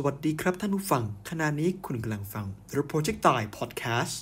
[0.00, 4.14] สวัสดีครับท่านผู้ฟัง ขณะนี้คุณกำลังฟัง The Projectile Podcast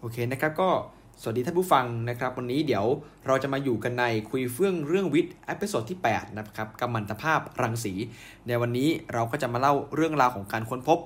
[0.00, 0.70] โอเคนะครับก็
[1.22, 2.86] สวัสดีท่านผู้ฟังนะครับ วันนี้เดี๋ยว
[3.26, 7.92] เราจะมาอยู่กันในคุยเฟื่องเรื่องวิทย์ episode ที่ 8 นะครับกัมมันตภาพรังสี
[8.46, 10.98] ในวันนี้เราก็จะมาเล่าเรื่องราวของการค้นพบ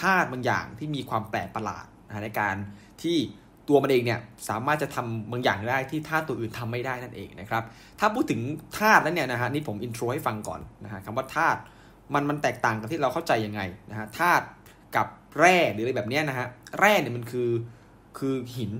[0.00, 1.84] ธาตุบางอย่างที่มีความแปลกประหลาด
[2.24, 2.56] ในการ
[3.02, 3.18] ที่
[3.68, 7.62] ตัวมันเองเนี่ยสามารถจะทำบางอย่างได้ที่ธาตุตัวอื่นทำไม่ได้นั่นเองนะครับ
[8.00, 8.40] ถ้าพูดถึง
[8.78, 11.60] ธาตุแล้วเนี่ยนะฮะนี่ผมอินโทรให้ฟังก่อนนะฮะคำว่าธาตุ
[12.14, 14.44] มันมันแตกต่างกันที่เราเข้าใจยังไงนะฮะธาตุ
[14.96, 15.06] กับ
[15.38, 16.46] แร่หรืออะไรแบบนี้นะฮะ
[16.78, 17.50] แร่เนี่ยมันคือ
[18.18, 18.72] คือหิน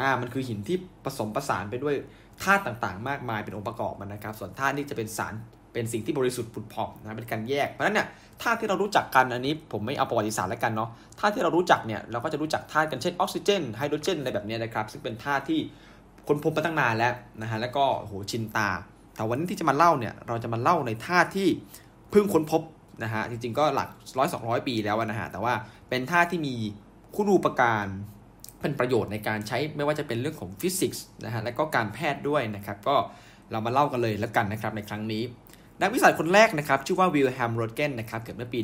[0.00, 1.94] อ่ามันคือหินที่ผสมประสานไปด้วย
[2.42, 5.34] ธาตุต่างๆ มากมายเป็นองค์ประกอบมันนะครับ ส่วนธาตุนี่จะเป็นสาร
[5.74, 8.06] เป็นสิ่งที่บริสุทธิ์ผุดผ่องนะเป็นการแยกเพราะนั้นเนี่ย
[8.42, 15.60] ธาตุที่เรารู้จักกันอันนี้ผมไม่เอาประวัติศาสตร์แล้วกันเนาะธาตุที่เรารู้จักเนี่ยเราก็จะรู้จักธาตุกันเช่นออกซิเจนไฮโดรเจนอะไรแบบนี้นะครับซึ่งเป็นธาตุที่
[16.28, 18.68] ค้นพบมาตั้งนานแล้วนะฮะแล้วก็โหชินตา
[19.16, 21.48] แต่วันนี้ที่จะมาเล่าเนี่ยเราจะมาเล่าในธาตุที่
[22.10, 22.62] เพิ่งค้นพบ
[23.02, 25.54] นะฮะจริงๆก็หลักร้อยสองร้อยปีแล้วนะฮะแต่ว่า
[25.88, 26.54] เป็นธาตุที่มี
[27.14, 27.86] คุณูปการ
[28.60, 32.96] เป็นประโยชน์ในการใช้ไม่ว่าจะเป็นเรื่องของฟิสิกส์นะฮะและก็การแพทย์ด้วยนะครับก็
[33.50, 35.22] เรามาเล่ากันเลยแล้วกันนะครับในครั้งนี้
[35.82, 38.58] นักวิทย์คนแรกนะครับชื่อว่าวิลเฮล์มเรินต์เกนนะครับเกิดเมื่อปี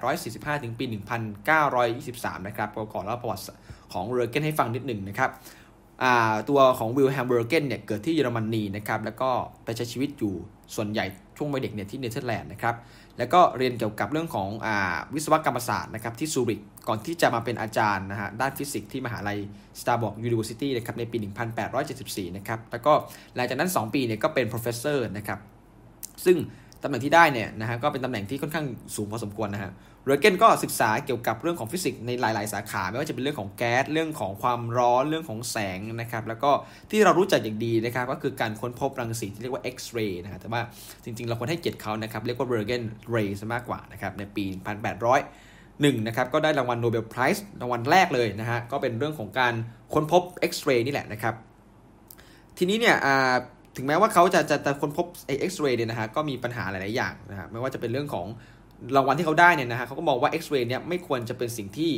[0.00, 0.84] 1845 ถึงปี
[1.46, 3.42] 1923 นะครับก็เล่าประวัติ
[3.92, 5.30] ของเรินต์เกนให้ฟังนิดหนึ่งนะครับ
[6.48, 9.30] ตัวของวิลเฮล์มเรินต์เกนเนี่ยเกิดที่เยอรมนีนะครับแล้วก็
[9.64, 10.34] ไปใช้ชีวิตอยู่
[10.74, 11.04] ส่วนใหญ่
[11.36, 12.74] ช่วงวัยเด็กเนี่ยที่เนเธอร์แลนด์นะครับ
[13.18, 14.68] แล้วก็เรียนเกี่ยวกับเรื่องของอ
[15.14, 19.38] วิศวกรรมศาสตร์นะครับที่ซูริกก่อนที่จะมาเป็นอาจารย์นะฮะด้านฟิสิกส์ที่มหาลัย
[19.80, 21.16] Starbuck University นะครับในปี
[21.72, 22.92] 1874 นะครับแล้วก็
[23.34, 25.40] หลังจากนั้น 2 ปีเนี่ยก็เป็น professor นะครับ
[26.24, 26.36] ซึ่ง
[26.82, 29.72] ตำแหน่งที่ได้เนี่ยนะฮะก็เป็นตำแหน่งที่ค่อนข้างสูงพอสมควรนะฮะ
[30.06, 36.50] เรเกนก็ศึกษาเกี่ยวกับเรื่องของฟิสิกส์ในหลาย ๆ สาขา ไม่ว่าจะเป็นเรื่องของแก๊สเรื่องของความร้อนเรื่องของแสงนะครับแล้วก็
[36.90, 40.60] ที่เรารู้จักอย่างดีนะครับก็คือการค้นพบรังสีที่เรียกว่า X-ray นะฮะแต่ว่า
[41.04, 44.44] จริง ๆ เราควรให้เกียรติเขานะครับเรียกว่าเรเกนเรย์ซะมากกว่านะครับในปี
[45.12, 49.54] 1800หนึ่งนะครับก็ได้รางวัล Nobel Prize รางวัลแรกเลยนะฮะก็เป็นเรื่องของการ
[49.94, 51.34] ค้นพบ X-ray นี่แหละนะครับ
[52.58, 52.96] ทีนี้เนี่ย
[53.76, 58.26] ถึงแม้ว่าเขาจะจะจะค้นพบไอเอ็กซเรย์เนี่ยนะฮะก็มีปัญหาหลายๆอย่างนะฮะไม่ว่าจะเป็นเรื่องของ
[58.96, 61.90] รางวัลที่เขาได้เนี่ยนะฮะเขาก็มองว่าเอ็กซเรย์เนี่ยไม่ควรจะเป็นสิ่งที่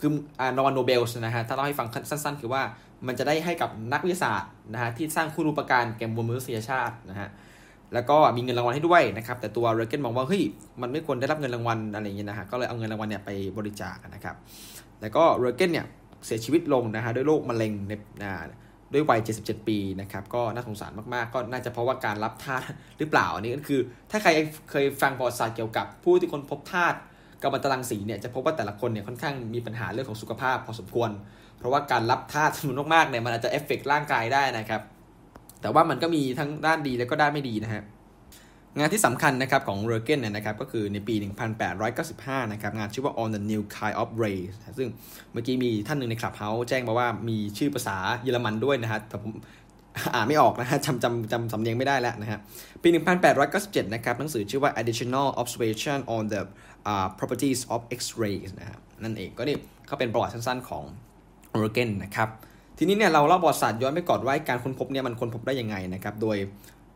[0.00, 0.10] คือ
[0.56, 2.62] รางวัลโนเบลนะฮะถ้าเราให้ฟังสั้นๆ คือว่า
[3.06, 7.28] มันจะได้ให้กับนักวิทยาศาสตร์นะฮะที่สร้างคุณูปการแก่มวลมนุษยชาตินะฮะ
[7.94, 10.42] แล้วก็มีเงินรางวัลให้ด้วยนะครับ แต่ตัวเรเกนมองว่าเฮ้ย
[10.82, 14.36] มันไม่ควรได้รับเงินรางวัลอะไรอย่างเงี้ยนะฮะก็เลยเอาเงินรางวัลเนี่ยไปบริจาคนะครับ
[15.00, 15.86] แล้วก็เรเกนเนี่ย
[16.26, 17.92] เสียชีวิตลงนะฮะด้วยโรคมะเร็งใน
[18.92, 24.30] ด้วยวัย 77 ปีนะครับก็น่าสงสารมากๆ ก็น่าจะเพราะว่าการรับธาตุหรือเปล่าอันนี้ก็คือ ถ้าใคร
[24.70, 26.96] เคยฟังประวัติศาสตร์เกี่ยวกับผู้ที่คนพบธาตุ
[27.42, 31.10] กัมมันตรังสีเนี่ยจะพบว่าแต่ละคนเนี่ยค่อนข้างมีปัญหาเรื่องของสุขภาพพอสมควร
[31.58, 34.82] เพราะว่าการรับธาตุจำนวนมากๆเนี่ยมันอาจจะเอฟเฟกร่างกายได้นะครับ
[35.60, 37.82] แต่ว่ามันก็มีทั้งด้านดีและก็ด้านไม่ดีนะฮะ
[38.78, 41.14] งานที่สำคัญนะครับของเรเกนเนี่ยนะครับก็คือในปี
[41.88, 44.40] 1895 นะครับงานชื่อว่า On the New Kind of Ray
[44.78, 44.88] ซึ่ง
[45.32, 49.32] เมื่อกี้มีท่านหนึ่งในคลับเฮาส์แจ้งมาว่ามีชื่อภาษาเยอรมันด้วยนะฮะแต่ผม
[50.14, 52.38] อ่านไม่ออกนะฮะจำจำจำสำเนียงไม่ได้แล้วนะฮะ
[52.82, 52.88] ปี
[53.40, 56.42] 1897 นะครับหนังสือชื่อว่า Additional Observation on the
[56.92, 59.56] uh, Properties of X-rays นะฮะนั่นเองก็นี่
[59.86, 60.84] เขาเป็นประวัติสั้นๆของ
[61.58, 62.28] เรเกนนะครับ
[62.78, 66.36] ทีนี้เนี่ยเราเล่าประวัติศาสตร์ย้อนไปก่อนว่าการค้นพบเนี่ยมันค้นพบได้ยังไงนะครับโดย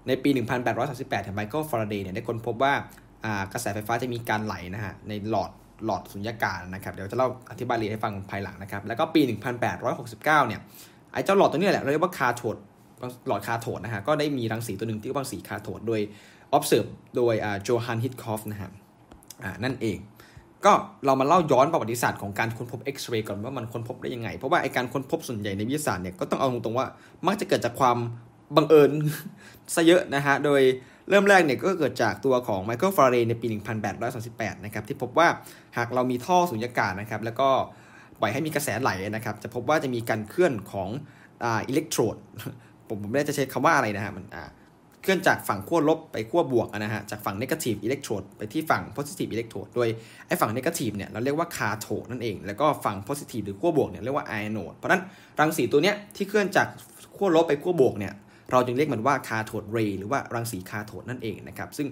[0.08, 0.30] ในปี
[0.82, 2.72] 1838ไมเคิลฟาราเดย์เนี่ยได้ค้นพบว่า
[3.52, 5.50] กระแสไฟฟ้าจะมีการไหลนะฮะในหลอด
[5.84, 9.20] หลอดสุญญากาศนะครับเดี๋ยวจะเล่าอธิบายเรียให้ฟังภายหลังนะครับแล้วก็ปี
[9.80, 10.60] 1869 เนี่ย
[11.12, 12.56] ไอ้เจ้าหลอดตัวนี้แหละเรียกว่าคาโทด
[13.28, 16.00] หลอดคาโทดนะฮะก็ได้มีรังสีตัวหนึ่งที่เรียกว่ารังสีคาโทดโดย
[16.56, 18.70] observe โดยโจฮันฮิตคอฟนะฮะ
[19.64, 19.98] นั่นเอง
[20.64, 20.72] ก็
[21.06, 26.86] เรามาเล่าย้อนประวัติศาสตร์ของการค้นพบเอ็กซเรย์ก่อนว่ามันค้นพบได้ยังไง เพราะว่าไอการค้นพบส่วนใหญ่ในวิทยาศาสตร์เนี่ยก็ต้องเอาตรงๆว่า
[27.26, 27.98] มักจะเกิดจากความ
[28.56, 28.90] บังเอิญ
[29.74, 30.62] ซะเยอะนะฮะ โดย
[31.08, 33.46] เริ่มแรกเนี่ยก็เกิดจากตัวของไมเคิลฟาราเรย์ในปี
[34.06, 35.28] 1838 นะครับ ที่พบว่า
[35.76, 37.48] หากเรามีท่อสุญญากาศนะครับ แล้วก็
[38.20, 40.88] ปล่อยให้มีกระแสไหลนะครับ จะพบว่าจะมีการเคลื่อนของ
[41.44, 42.16] อิเล็กโทรด
[42.88, 44.24] ผมผมไม่ได้จะใช้คำว่าอะไรนะฮะ มัน
[45.02, 49.88] เคลื่อนจากฝั่งขั้วลบไปขั้วบวกนะฮะ จากฝั่ง negative electrode ไปที่ฝั่ง positive electrode โดย
[50.26, 55.02] ไอ้ฝั่ง negative เนี่ยเราเรียกว่า cathode นั่นเอง แล้วก็ฝั่ง positive หรือขั้วบวกเนี่ยเรียกว่า anode เพราะนั้น
[55.40, 56.66] รังสีตัวเนี้ยที่เคลื่อนจาก
[57.16, 58.12] ขั้วลบไปขั้วบวกเนี่ย
[58.52, 61.88] เราจึงเรียกมันว่า cathode ray หรือว่ารังสี cathode นั่นเองนะครับซึ่ง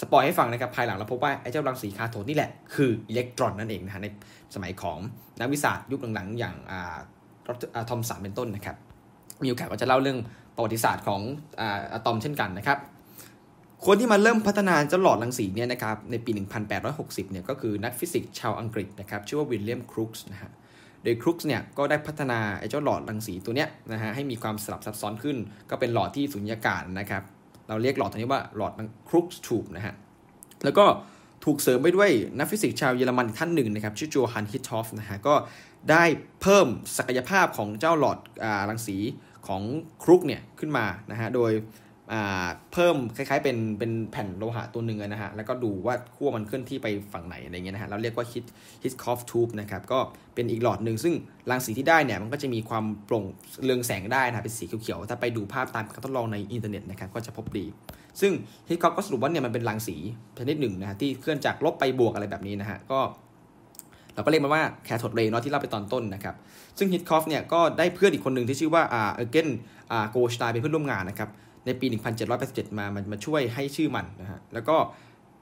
[0.00, 4.06] spoil ให้ฟังนะครับภายหลังเราพบว่าไอ้เจ้ารังสี cathode นี่แหละคืออิเล็กตรอนนั่นเองนะฮะใน
[4.54, 4.98] สมัยของ
[5.40, 6.54] นักวิทยาศาสตร์ยุคหลังๆ อย่าง
[7.88, 8.76] ทอมสันเป็นต้นนะครับ
[9.42, 10.18] มีโอกาสก็จะเล่าเรื่อง
[10.56, 11.20] ประวัติศาสตร์ของ
[11.60, 12.78] อะตอมเช่นกันนะครับ
[13.86, 16.30] คนที่มาเริ่มพัฒนาเจ้าหลอดรังสีเนี่ยนะครับในปี
[16.80, 20.50] 1860 เนี่ยก็คือนักฟิสิกส์ชาวอังกฤษนะครับชื่อว่าวิลเลียมครูกส์นะฮะ
[21.04, 25.36] โดยครูกส์เนี่ยก็ได้พัฒนาไอ้เจ้าหลอดรังสีตัวเนี้ยนะฮะให้มีความสลับซับซ้อนขึ้น
[25.70, 27.22] ก็เป็นหลอดที่สุญญากาศนะครับ
[27.68, 28.72] เราเรียกหลอดตัวนี้ว่าหลอด
[29.08, 29.94] ครูกส์ tube นะฮะ
[30.64, 30.84] แล้วก็
[31.44, 35.34] ถูกเสริมไปด้วยนักฟิสิกส์ชาวเยอรมันท่านหนึ่งนะครับชื่อโจฮันฮิตทอฟนะฮะก็
[35.90, 36.04] ได้
[36.42, 36.66] เพิ่ม
[36.96, 38.96] ศักยภาพของเจ้าหลอดรังสี
[39.46, 39.62] ของ
[40.02, 41.52] ครูกส์เนี่ยขึ้นมานะฮะโดย
[42.72, 48.44] เพิ่มคล้ายๆเป็นเป็นแผ่นโลหะตัวหนึ่งนะฮะ แล้วก็ดูว่าขั้วมันเคลื่อนที่ไปฝั่งไหนอะไรเงี้ยนะฮะ เราเรียกว่าฮิต
[48.82, 49.98] ฮิตทอฟ tube นะครับ ก็
[50.34, 51.14] เป็นอีกหลอดหนึ่งซึ่ง
[51.50, 53.24] รังสีที่ได้เนี่ยมันก็จะมีความโปร่ง
[53.64, 57.66] เรืองแสงได้นะเป็นสีเขียวๆ ถ้าไปดูภาพตามการทดลองในอินเทอร์เน็ตนะครับก็จะพบดี
[58.20, 58.32] ซึ่ง
[58.68, 59.96] ฮิตทอฟก็สรุปว่าเนี่ยมันเป็นรังสี
[60.38, 63.00] ชนิดหนึ่งนะฮะที่เคลื่อนจากลบไปบวกอะไรแบบนี้นะฮะ ก็
[64.14, 66.34] เราก็เรียกมันว่า cathode ray เนาะที่เราไปตอนต้นนะครับ
[66.78, 69.48] ซึ่งฮิตทอฟเนี่ยก็ได้เพื่อนอีกคนหนึ่งที่ชื่อว่าอ่าออยเกน
[69.92, 71.28] อ่าโกลด์ชไตน์เป็นเพื่อนร่วมงานนะครับ
[71.66, 71.86] ในปี
[72.32, 74.76] 1787 มามันมาช่วยให้ชื่อมันนะฮะแล้วก็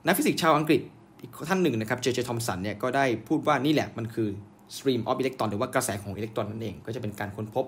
[0.07, 0.81] นักฟิสิกส์ชาวอังกฤษ
[1.21, 4.29] อีกท่านหนึ่งนะครับเจเจทอมสันเนี่ยก็ได้พูดว่านี่แหละมันคือ
[4.77, 7.65] stream of electron หรือว่ากระแสของอิเล็กตรอนนั่นเอง ก็จะเป็นการค้นพบ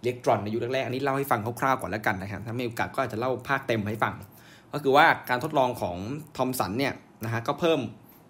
[0.00, 4.14] อิเล็กตรอนในยุคแรกๆอันนี้เล่าให้ฟังคร่าวๆก่อนแล้วกันนะครับถ้ามีโอกาสก็อาจจะเล่าภาคเต็มให้ฟัง
[4.72, 5.96] ก็คือว่าการทดลองของ
[6.36, 6.92] ทอมสันเนี่ย
[7.24, 7.80] นะฮะก็เพิ่ม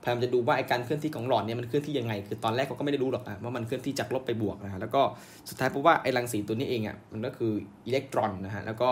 [0.02, 5.02] พยายามจะดูว่าไอการเคลื่อนที่ของหลอดเนี่ยมันเคลื่อนที่ยังไง คือตอนแรกเขาก็ไม่ได้รู้หรอกนะว่ามันเคลื่อนที่จากลบไปบวกนะฮะแล้วก็
[5.48, 7.52] สุดท้ายพบว่าไอรังสีตัวนี้เองอะมันก็คือ
[7.86, 8.90] อิเล็กตรอนนะฮะแล้วก็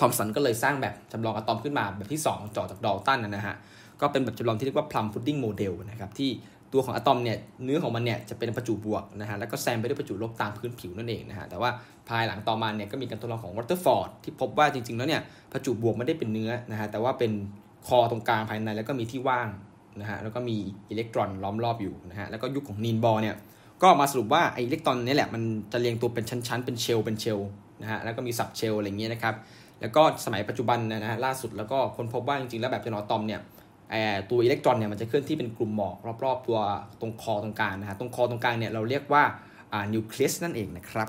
[0.00, 3.54] ทอมสันก็เลยสร้างแบบจำลองอะตอมขึ้นมาแบบที่ 2 ต่อจากดอลตันนะฮะ
[4.00, 6.30] ก็เป็นแบบจำลองที่เรียกว่า plum pudding model นะครับที่
[6.72, 11.70] ตัวของอะตอมเนี่ยเนื้อของมันเนี่ยจะเป็นประจุบวกนะฮะแล้วก็แซมไปด้วยประจุลบตามพื้นผิวนั่นเองนะฮะแต่ว่า
[12.08, 17.32] ภายหลังต่อมาเนี่ยก็มีการทดลองของรัทเทอร์ฟอร์ดที่พบว่าจริงๆแล้วเนี่ยประจุบวกไม่ได้เป็นเนื้อนะฮะแต่ว่าเป็น
[17.86, 19.48] คอตรงกลางภายในแล้วก็มีที่ว่าง
[20.00, 20.56] นะฮะแล้วก็มี
[20.90, 23.36] อิเล็กตรอนล้อมรอบอยู่นะฮะแล้วก็ยุคของนีนบอลเนี่ย
[23.82, 25.42] ก็มาสรุปว่าไออิเล็กตรอนนี่แหละมัน
[25.72, 27.38] จะเรียงตัวเป็นชั้นๆเป็นเชลเป็นเชล
[27.82, 29.34] นะฮะแล้วก็มีสับเชลอะไรเงี้ยนะครับ
[29.80, 33.40] แล้วก็สมัยปัจจุบันนะฮะล่าสุดแล้วก็คนพบว่าจริงๆแล้วแบบจนอตอมเนี่ย
[34.30, 36.58] ตัวอิเล็กตรอนเนี่ยมันจะเคลื่อนที่เป็นกลุ่มหมอกรอบๆ ตัว
[37.00, 39.22] ตรงคอตรงกลางนะฮะตรงคอตรงกลางเนี่ยเราเรียกว่า
[39.94, 41.08] นิวเคลียสนั่นเองนะครับ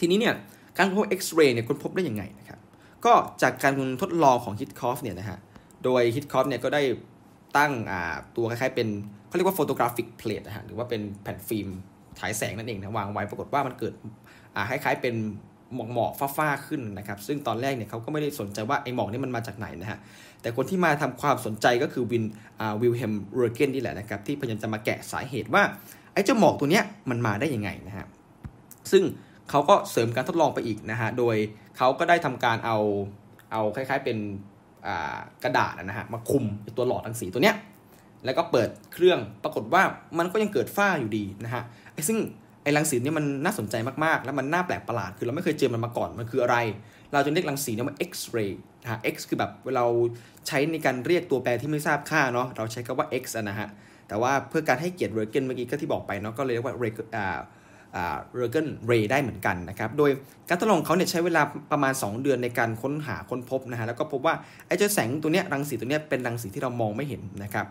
[0.00, 0.34] ทีนี้เนี่ย
[0.78, 2.58] การพบเอ็กซเรย์เนี่ยคนพบได้ยังไงนะครับ
[3.04, 3.72] ก็จากการ
[4.02, 5.38] ทดลองของฮิตทอฟเนี่ยนะฮะ
[5.84, 6.82] โดยฮิตทอฟเนี่ยก็ได้
[7.56, 7.72] ตั้ง
[8.36, 8.88] ตัวคล้ายๆเป็น
[9.26, 11.68] เขาเรียกว่า photographic plate นะฮะหรือว่าเป็นแผ่นฟิล์ม
[12.18, 13.94] ฉายแสงนั่นเองนะวางไว้ปรากฏว่ามันเกิด
[14.70, 15.14] คล้ายๆเป็น
[15.74, 19.98] หมอกหมอกฟ้าๆขึ้นนะครับ ซึ่งตอนแรกเนี่ยเขาก็ไม่ได้สนใจว่าไอ้หมอกนี่มันมาจากไหนนะฮะ
[20.42, 22.24] แต่คนที่มาทำความสนใจก็คือวิน
[22.60, 25.62] อ่าวิลเฮมเรเกนนี่แหละนะครับ ที่พยายามจะมาแกะสาเหตุว่า
[26.12, 28.06] ไอ้เจ้าหมอกตัวเนี้ยมันมาได้ยังไงนะฮะ
[28.92, 29.02] ซึ่ง
[29.50, 31.36] เขาก็เสริมการทดลองไปอีกนะฮะ โดย
[31.76, 32.78] เขาก็ได้ทำการเอา
[33.52, 34.18] เอาคล้ายๆเป็น
[35.44, 36.44] กระดาษนะฮะมาคุม
[36.76, 37.56] ตัวหลอดรังสีตัวเนี้ย
[38.24, 39.82] แล้วก็เปิดเครื่องปรากฏว่า
[40.18, 41.62] มันก็ยังเกิดฝ้าอยู่ดีนะฮะ
[41.92, 42.18] ไอ้ซึ่ง
[42.64, 43.74] ไอ้รังสีนี่มันน่าสนใจ
[44.04, 46.56] มากๆ แล้วมันน่าแปลกประหลาด คือเราไม่เคยเจอมันมาก่อน มันคืออะไร
[47.12, 48.52] เราจะเรียกรังสีนี่ว่า X-ray
[48.82, 49.84] นะฮะ X คือแบบเวลา
[50.46, 53.68] ใช้ในการเรียกตัวแปรที่ไม่ทราบค่าเนาะ เราใช้คำว่า X นะฮะ
[54.08, 57.38] แต่ว่าเพื่อการให้เกียรติเรเกนเมื่อกี้ก็ที่บอกไปเนาะ ก็เลยเรียกว่าเรเกนอ่า
[57.96, 60.10] อ่าเรเกน ray ได้เหมือนกันนะครับ โดย
[60.48, 64.34] การทดลองเขาเนี่ยใช้เวลาประมาณ 2 เดือนในการค้นหาค้นพบนะฮะ แล้วก็พบว่า
[64.66, 67.66] ไอ้เจ้าแสงตัวเนี้ยรังสีตัวเนี้ยเป็นรังสีที่เรามองไม่เห็นนะครับ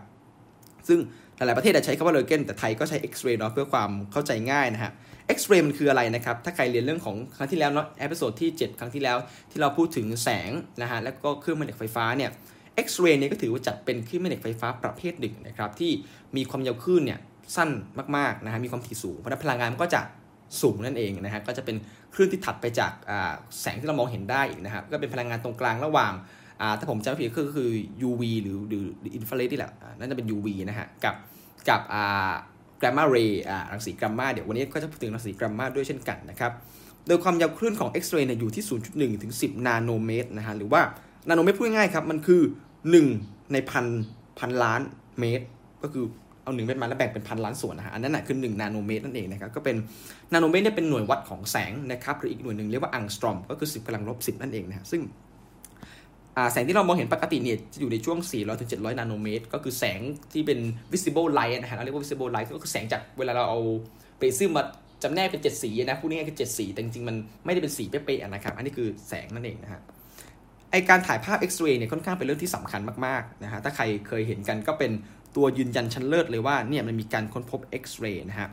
[0.88, 0.98] ซึ่ง
[1.36, 4.92] หลายๆประเทศใช้คำว่าเรเกนแต่ไทยก็ใช้ X-ray เรย์เนาะเพื่อความเข้าใจง่ายนะฮะ
[5.36, 9.18] X-ray มันคืออะไรนะครับ ถ้าใครเรียนเรื่องของครั้งที่แล้วเนาะ episode ที่ 7 ครั้งที่แล้ว
[9.50, 10.50] ที่เราพูดถึงแสง
[10.82, 12.30] นะฮะแล้วก็เครื่องแม่เหล็กไฟฟ้าเนี่ย
[12.86, 15.92] X-ray เนี่ยก็ถือว่าจัดเป็นคลื่นแม่เหล็กไฟฟ้าประเภทหนึ่งนะครับที่
[16.36, 17.20] มีความยาวคลื่นเนี่ย
[17.56, 17.70] สั้น
[18.16, 20.00] มากๆนะฮะมีความถี่สูงเพราะนั้นพลังงานมันก็จะ
[20.62, 21.76] สูงนั่นเองนะฮะก็จะเป็น
[22.14, 22.92] คลื่นที่ถัดไปจาก
[23.60, 26.12] แสงที่เรามองเห็นได้อีกนะครับก็เป็นพลังงานตรงกลางระหว่าง
[26.78, 27.70] ถ้าผมจำไม่ผิดก็คือ
[28.08, 31.14] UV หรือหรืออินฟราเรดนี่แหละนั่นจะเป็น UV นะฮะกับ
[31.68, 31.80] กับ
[32.80, 33.42] กรามาเรย์
[33.72, 36.52] รังสีกรามาเดี๋ยววันนี้ก็จะพูดถึงรังสีกรามาด้วยเช่นกันนะครับ
[37.06, 40.80] โดยความยาวคลื่นของเอ็กซเรย์เนี่ยอยู่ที่ 0.1 ถึง 10 นาโนเมตรนะฮะหรือว่า
[41.28, 42.42] นาโนเมตรพูดง่ายๆครับมันคือ
[42.96, 43.86] 1 ในพัน
[44.38, 44.80] พันล้าน
[45.20, 45.44] เมตร
[45.82, 46.04] ก็คือ
[46.42, 49.76] เอาหนึ่งเมตรมาแล้วแบ่งเป็นพันล้านส่วนนะฮะอันนั้นนะคือ1นาโนเมตรนั่นเองนะครับก็เป็น
[50.32, 55.02] นาโนเมตรเนี่ยเป็นหน่วยวัดของแสงนะครับหรืออีกหน่วยหนึ่งเรียกว่าอังสตรอมก็คือ 10กำลังลบ10 นั่นเองนะซึ่ง
[56.52, 60.00] แสงที่เรามองเห็นปกติเนี่ยจะอยู่ในช่วง 400ถึง700 นาโนเมตร ก็คือแสง
[60.32, 60.58] ที่เป็น
[60.92, 63.60] visible light นะฮะเราเรียกว่า visible light ก็คือแสงจากเวลาเราเอา
[64.18, 64.64] เปซึมมา
[65.02, 69.80] จำแนกเป็น 7 สีนะพูดง่ายๆคือ7สี แต่จริงๆ มันไม่ได้เป็นสีเป๊ะๆนะครับ อันนี้คือแสงนั่นเองนะฮะ
[70.70, 74.92] ไอการถ่ายภาพเอ็กซเรย์เนี่ยค่อนข้างเป็นเรื่องที่สำคัญมากๆนะฮะถ้าใครเคยเห็นกันก็เป็น
[75.36, 78.48] ตัวยืนยันชั้นเลิศเลยว่าเนี่ยมันมีการค้นพบเอ็กซเรย์นะฮะ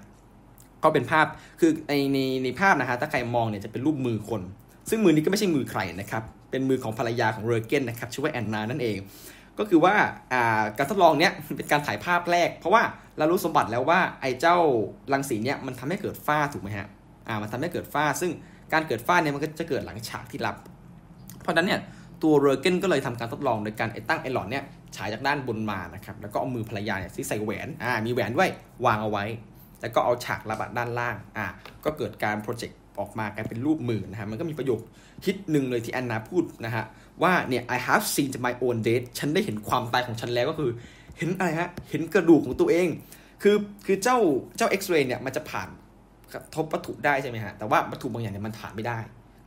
[0.83, 1.25] ก็เป็นภาพ
[1.59, 4.41] คือในในในภาพนะฮะถ้าใครมองเนี่ยจะเป็นรูปมือคน
[4.89, 8.97] ซึ่งมือนี้ก็ไม่ใช่มือใครนะครับ เป็นมือของภรรยาของเรเกนนะครับชื่อว่าแอนนานั่นเอง
[9.59, 9.95] ก็คือว่า
[10.77, 12.83] การทดลองเนี้ยเป็นการถ่ายภาพแรก เพราะว่า
[13.17, 14.57] เรารู้สมบัติแล้วว่าไอ้เจ้า
[15.13, 16.87] รังสีเนี้ยมันทำให้เกิดฝ้าถูกไหมฮะ
[17.27, 18.31] อ่ามันทำให้เกิดฝ้า ซึ่ง
[18.73, 20.55] การเกิดฝ้าเนี่ยมันก็จะเกิดหลังฉากที่รับ
[21.41, 21.79] เพราะนั้นเนี่ย
[22.23, 24.63] ตัวเรเกนก็เลยทำการทดลองโดยการไอ้ตั้งไอ้หลอดเนี่ย
[24.95, 28.49] ฉายจากด้านบนมานะครับแล้วก็เอามือภรรยาเนี่ยที่ใส่แหวนอ่ามีแหวนด้วย
[28.85, 29.25] วางเอาไว้
[29.81, 31.45] แล้วก็เอาฉากลับาดด้านล่างอะ
[31.85, 34.79] ก็เกิดการโปรเจกต์ออกมากลายเป็นรูปมือนะฮะมันก็มีประโยค
[35.25, 36.85] ฮิตหนึ่งเลยที่แอนนาพูดนะฮะ
[37.23, 40.71] ว่าเนี่ย I have seen my own death ฉันได้เห็นความตายของฉันแล้วก็คือ
[41.17, 42.87] เห็นอะไรฮะ เห็นกระดูกของตัวเอง
[43.43, 44.17] คือคือเจ้า
[44.57, 45.69] เจ้าเอ็กซเรย์เนี่ยมันจะผ่าน
[46.33, 48.99] กระทบวัตถุได้ใช่ไหมฮะ แต่ว่าวัตถุบางอย่างเนี่ยมันผ่านไม่ได้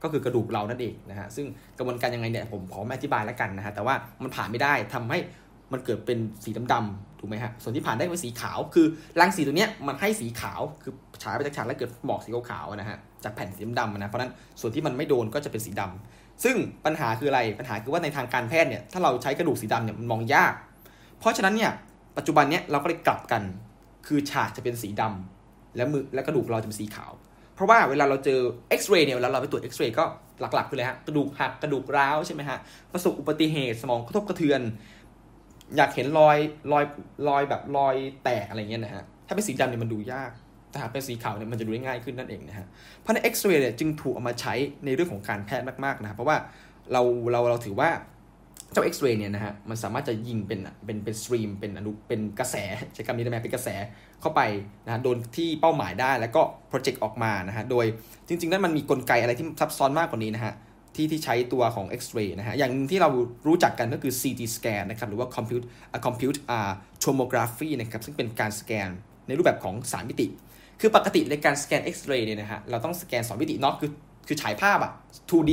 [0.02, 1.46] ก็คือกระดูกเรานั่นเองนะฮะ ซึ่ง
[1.78, 5.18] กระบวนการยังไงเนี่ยผมขอไม่อธิบายแล้วกันนะฮะ แต่ว่ามันผ่านไม่ได้ทำให้
[5.72, 8.86] มันเกิดเป็นสีดำๆถูกไหมฮะ ส่วนที่ผ่านได้เป็นสีขาว คือ
[9.20, 20.54] รังสีตัวเนี้ยมันให้สีขาว คือฉายไปจากฉากแล้วเกิดหมอกสีขาวๆนะฮะ จากแผ่นสีดำนะ เพราะนั้นส่วนที่มันไม่โดนก็จะเป็นสีดำซึ่งปัญหาคืออะไร ปัญหาคือว่าในทางการแพทย์เนี่ย ถ้าเราใช้กระดูกสีดำเนี่ยมันมองยาก
[21.18, 21.72] เพราะฉะนั้นเนี่ย
[22.16, 23.42] ปัจจุบันเนี้ยเราก็เลยกลับกัน
[24.06, 27.12] คือฉากจะเป็นสีดำแล้วมือและกระดูกเราจะเป็นสีขาว
[27.54, 30.04] เพราะว่าเวลาเราเจอเอ็กซเรย์เนี่ยเวลาเราไปตรวจเอ็กซเรย์ก็
[30.40, 32.58] หลักๆคืออะไรฮะ กระดูกหัก กระดูกร้าวใช่ไหมฮะ
[32.92, 34.60] ประสบอุบัติเหตุ สมองกระทบกระเทือน
[35.76, 36.36] อยากเห็นรอย
[36.72, 36.84] รอย
[37.28, 40.30] รอยแบบรอยแตกอะไรเงี้ยนะฮะ ถ้าเป็นสีดำเนี่ยมันดูยาก
[40.74, 42.66] แต่หากเป็นสีขาวเนี่ยมันจะดูได้ง่ายขึ้นนั่นเองนะฮะ
[43.00, 44.54] เพราะในเอ็กซเรย์เนี่ยจึงถูกเอามาใช้
[44.84, 46.36] ในเรื่องของการแพทย์มากๆนะครับเพราะว่า
[46.92, 47.02] เรา
[47.32, 47.90] เราเราถือว่า
[48.72, 52.56] เจ้าเอ็กซเรย์เนี่ยนะฮะมันสามารถจะยิงเป็นเป็นเป็น stream เป็นอนุเป็นกระแส
[52.94, 53.68] ใช้คำนี้ได้ไหมเป็นกระแส
[54.20, 54.40] เข้าไป
[54.84, 57.86] นะฮะโดนที่เป้าหมายได้แล้วก็ project ออกมานะฮะโดย
[58.28, 60.54] จริง ๆ นั้นมันมีกลไกอะไรที่ซับซ้อนมากกว่านี้นะฮะ
[60.96, 63.08] ที่ที่ใช้ตัวของ X-ray นะฮะ อย่างที่เรา
[63.46, 66.72] รู้จักกันก็คือ CT scan นะครับ หรือว่า compute uh, compute uh,
[67.04, 68.88] tomography นะครับ ซึ่งเป็นการสแกน
[69.26, 70.26] ในรูปแบบของ3มิติ
[70.80, 73.90] คือปกติในการสแกน X-ray เรย์เนี่ยนะฮะเราต้องสแกน 2 มิติเนาะคือ
[74.26, 74.92] คือฉายภาพอะ
[75.30, 75.52] 2D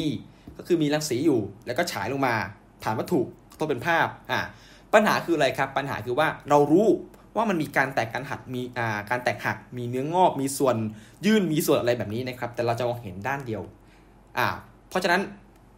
[0.58, 2.36] ก็คือมีรังสีอยู่ แล้วก็ฉายลงมา
[2.84, 3.20] ผ่านวัตถุ
[3.58, 4.40] ตัวเป็นภาพอ่า
[4.94, 6.88] ปัญหาคืออะไรครับ ปัญหาคือว่าเรารู้
[7.36, 10.75] ว่ามันมีการแตกการหักมีอ่าการแตกหัก มีเนื้องอกมีส่วน
[11.25, 13.62] ยื่นมีส่วนอะไรแบบนี้นะครับ แต่เราจะมองเห็นด้านเดียว
[14.38, 14.48] อ่า
[14.90, 15.22] เพราะฉะนั้น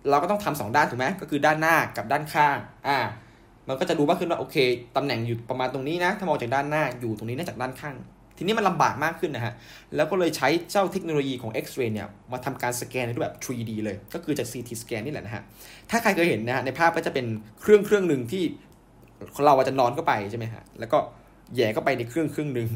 [0.09, 2.57] เราก็ต้องทำสองด้านถูกไหมก็คือด้านหน้ากับด้านข้าง
[2.87, 2.97] อ่า
[3.67, 4.55] มันก็จะดูมาขึ้นว่าโอเค
[4.95, 7.95] ตำแหน่งอยู่ประมาณตรงนี้นะ ถ้ามองจากด้านหน้าอยู่ตรงนี้น่าจากด้านข้าง
[8.37, 9.53] ทีนี้มันลำบากมากขึ้นนะฮะ
[9.95, 15.43] แล้วก็เลยใช้เจ้าเทคโนโลยีของ X-ray เนี่ยมาทำการสแกนในรูปแบบ 3D เลย ก็คือจาก CT scan นี่แหละนะฮะ
[15.89, 17.25] ถ้าใครเคยเห็นนะฮะในภาพก็จะเป็น
[17.61, 18.43] เครื่องเครื่องหนึ่งที่
[19.45, 20.97] เราจะนอนเข้าไปใช่ไหมฮะ แล้วก็
[21.55, 22.69] แย่เข้าไปในเครื่องเครื่องหนึ่ง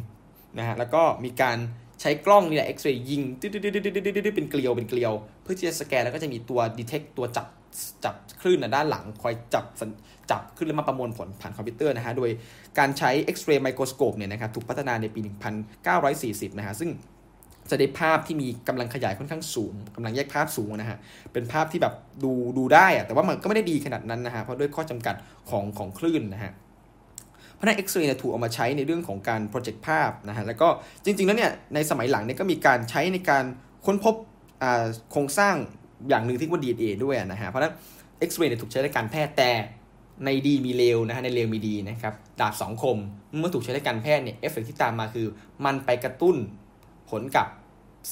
[0.57, 1.57] นะฮะ แล้วก็มีการ
[2.01, 3.21] ใช้กล้องนี่แหละ X-ray ยิง
[4.35, 7.47] เป็นเกลียวเป็นเกลียว เพื่อที่จะสแกนแล้วก็จะมีตัว detect ตัวจับ
[8.05, 9.65] จับคลื่นด้านหลัง คอยจับ
[10.31, 12.29] จับคลื่นแล้วมาประมวลผลผ่านคอมพิวเตอร์นะฮะ โดย
[12.79, 15.19] การใช้ X-ray microscope เนี่ยนะครับถูกพัฒนาในปี
[15.89, 16.89] 1940 นะฮะ ซึ่ง
[17.69, 20.98] จะได้ภาพที่มีกำลังขยายค่อนข้างสูงกำลังแยกภาพสูงนะฮะ
[21.34, 21.93] เป็นภาพที่แบบ
[22.24, 25.15] ดูดูได้อะแต่ว่ามันก็ไม่ได้ดีขนาดนั้นนะฮะ เพราะด้วยข้อจำกัด
[25.50, 26.51] ของของคลื่นนะฮะ
[27.53, 30.67] เพราะนั้นเอ็กซเรย์ถูกเอามาใช้ในเรื่องของการ project ภาพนะฮะ แล้วก็
[31.05, 33.43] จริงๆ แล้วเนี่ยในสมัยหลังเนี่ยก็มีการใช้ในการ
[33.86, 34.15] ค้นพบ
[35.12, 35.55] โครงสร้าง
[36.09, 37.73] อย่างหนึ่งที่ว่า DNA ด้วยนะฮะ เพราะนั้น
[38.19, 39.49] เอ็กซเรย์ถูกใช้ในการแพทย์แต่
[40.25, 42.97] ในดีมีเลวนะฮะในเลวมีดีนะครับดาบสองคม
[43.39, 45.27] เมื่อถูกใช้ในการแพทย์เนี่ยเอฟเฟกที่ตามมาคือ
[45.65, 46.35] มันไปกระตุ้น
[47.09, 47.47] ผลกับ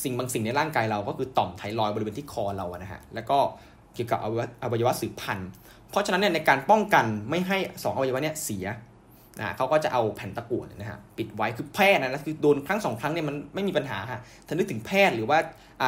[0.03, 3.37] สิ่งบางสิ่งในร่างกายเราก็คือต่อมไทรอยบริเวณที่คอเราอะนะฮะแล้วก็
[3.93, 4.19] เกี่ยวกับ
[4.63, 5.49] อวัยวะสืบพันธุ์
[5.89, 8.65] เพราะฉะนั้นเนี่ยในการป้องกันไม่ให้ 2 อวัยวะเนี่ยเสีย
[9.39, 15.37] นะเขาก็จะเอาแผ่นตะกั่วนะฮะปิดไว้คือแพทย์นะคือโดนครั้งสองครั้งเนี่ยมันไม่มีปัญหาฮะถ้านึกถึงแพทย์หรือว่า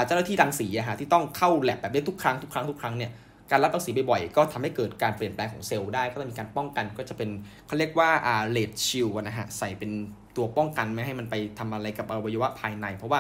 [0.06, 3.12] เจ้าหน้าที่รังสีอะฮะที่ต้องเข้าแลบแบบนี้ทุกครั้งทุกครั้งทุกครั้งเนี่ย
[3.52, 7.30] การรับรังสีบ่อยๆก็ทำให้เกิดการเปลี่ยนแปลงของเซลล์ได้ ก็ต้องมีการป้องกันก็จะเป็น
[7.68, 9.92] เขาเรียกว่าอ่าเลดชิลนะฮะใส่เป็น
[10.36, 13.20] ตัวป้องกันไม่ให้มันไปทำอะไรกับอวัยวะภายใน เพราะว่า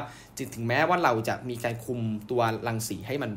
[0.55, 3.31] ถึงแม้ว่าเราจะมีการคุมตัวรังสีให้มัน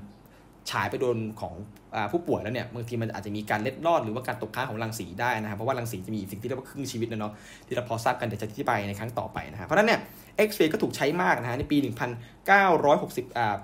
[0.71, 1.55] ฉายไปโดนของ
[1.95, 7.33] อผู้ป่วยแล้วเนี่ยบางทีมันอาจจะมีการเล็ดลอดหรือว่าการตกค้างของรังสีได้นะครับเพราะว่ารังสีจะมีสิ่งที่เรียกว่าครึ่งชีวิตนะเนาะ
[7.67, 10.01] ที่เราพอทราบกันเดี๋ยวจะอธิบายในครั้งต่อไปนะฮะเพราะนั้นเนี่ย
[10.37, 13.55] เอ็กซ์เรย์ก็ถูกใช้มากนะฮะในปี 1960อ่า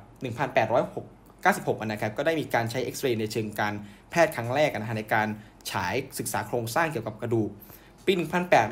[1.07, 3.75] 18696นะครับก็ได้มีการใช้เอ็กซ์เรย์ในเชิงการ
[4.11, 5.29] แพทย์ครั้งแรกนะฮะในการ
[5.71, 7.51] ฉายศึกษาโครงสร้างเกี่ยวกับกระดูก
[8.07, 8.13] ปี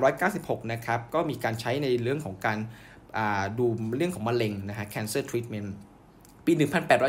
[0.06, 2.58] 1896 นะครับก็มีการใช้ในเรื่องของการ
[3.58, 5.68] ดูเรื่องของมะเร็งนะฮะ cancer treatment
[6.46, 6.52] ปี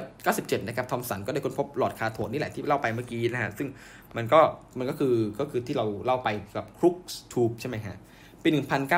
[0.06, 3.68] 1897 นะครับ ทอมสันก็ได้ค้นพบหลอด cathode นี่แหละที่เล่าไปเมื่อกี้นะฮะ ซึ่ง
[4.18, 4.40] มันก็
[4.80, 6.96] มันก็คือก็คือที่เราเล่าไปกับครูก
[7.34, 7.98] ส์ tube ใช่ไหมฮะ
[8.44, 8.50] ปี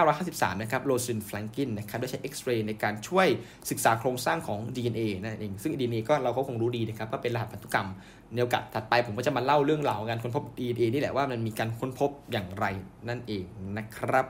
[0.08, 3.28] 1953 นะครับโรซาลินด์แฟรงคลินนะครับ ได้ใช้เอ็กซเรย์ในการช่วย
[3.70, 7.88] ศึกษาโครงสร้างของ DNA นั่นเอง ซึ่ง DNA ก็เราก็คงรู้ดีนะครับ ก็เป็นรหัสพันธุกรรม
[8.34, 12.66] ในโอกาสถัดไปผมก็จะมาเล่าเรื่องราวการค้นพบ DNA นี่แหละว่ามันมีการค้นพบอย่างไร
[13.10, 13.46] นั่นเอง
[13.78, 14.26] นะครับ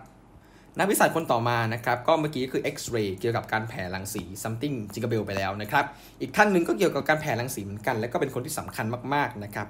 [0.80, 5.86] นักวิจัยคนต่อมานะครับก็เมื่อกี้คือเอ็กซเรย์เกี่ยวกับการแผ่รังสี something jingle bell ไปแล้วนะครับ
[6.22, 9.68] อีกท่านหนึ่งก็เกี่ยวกับการแผ่รังสีเหมือนกัน และก็เป็นคนที่สำคัญมากๆนะครับ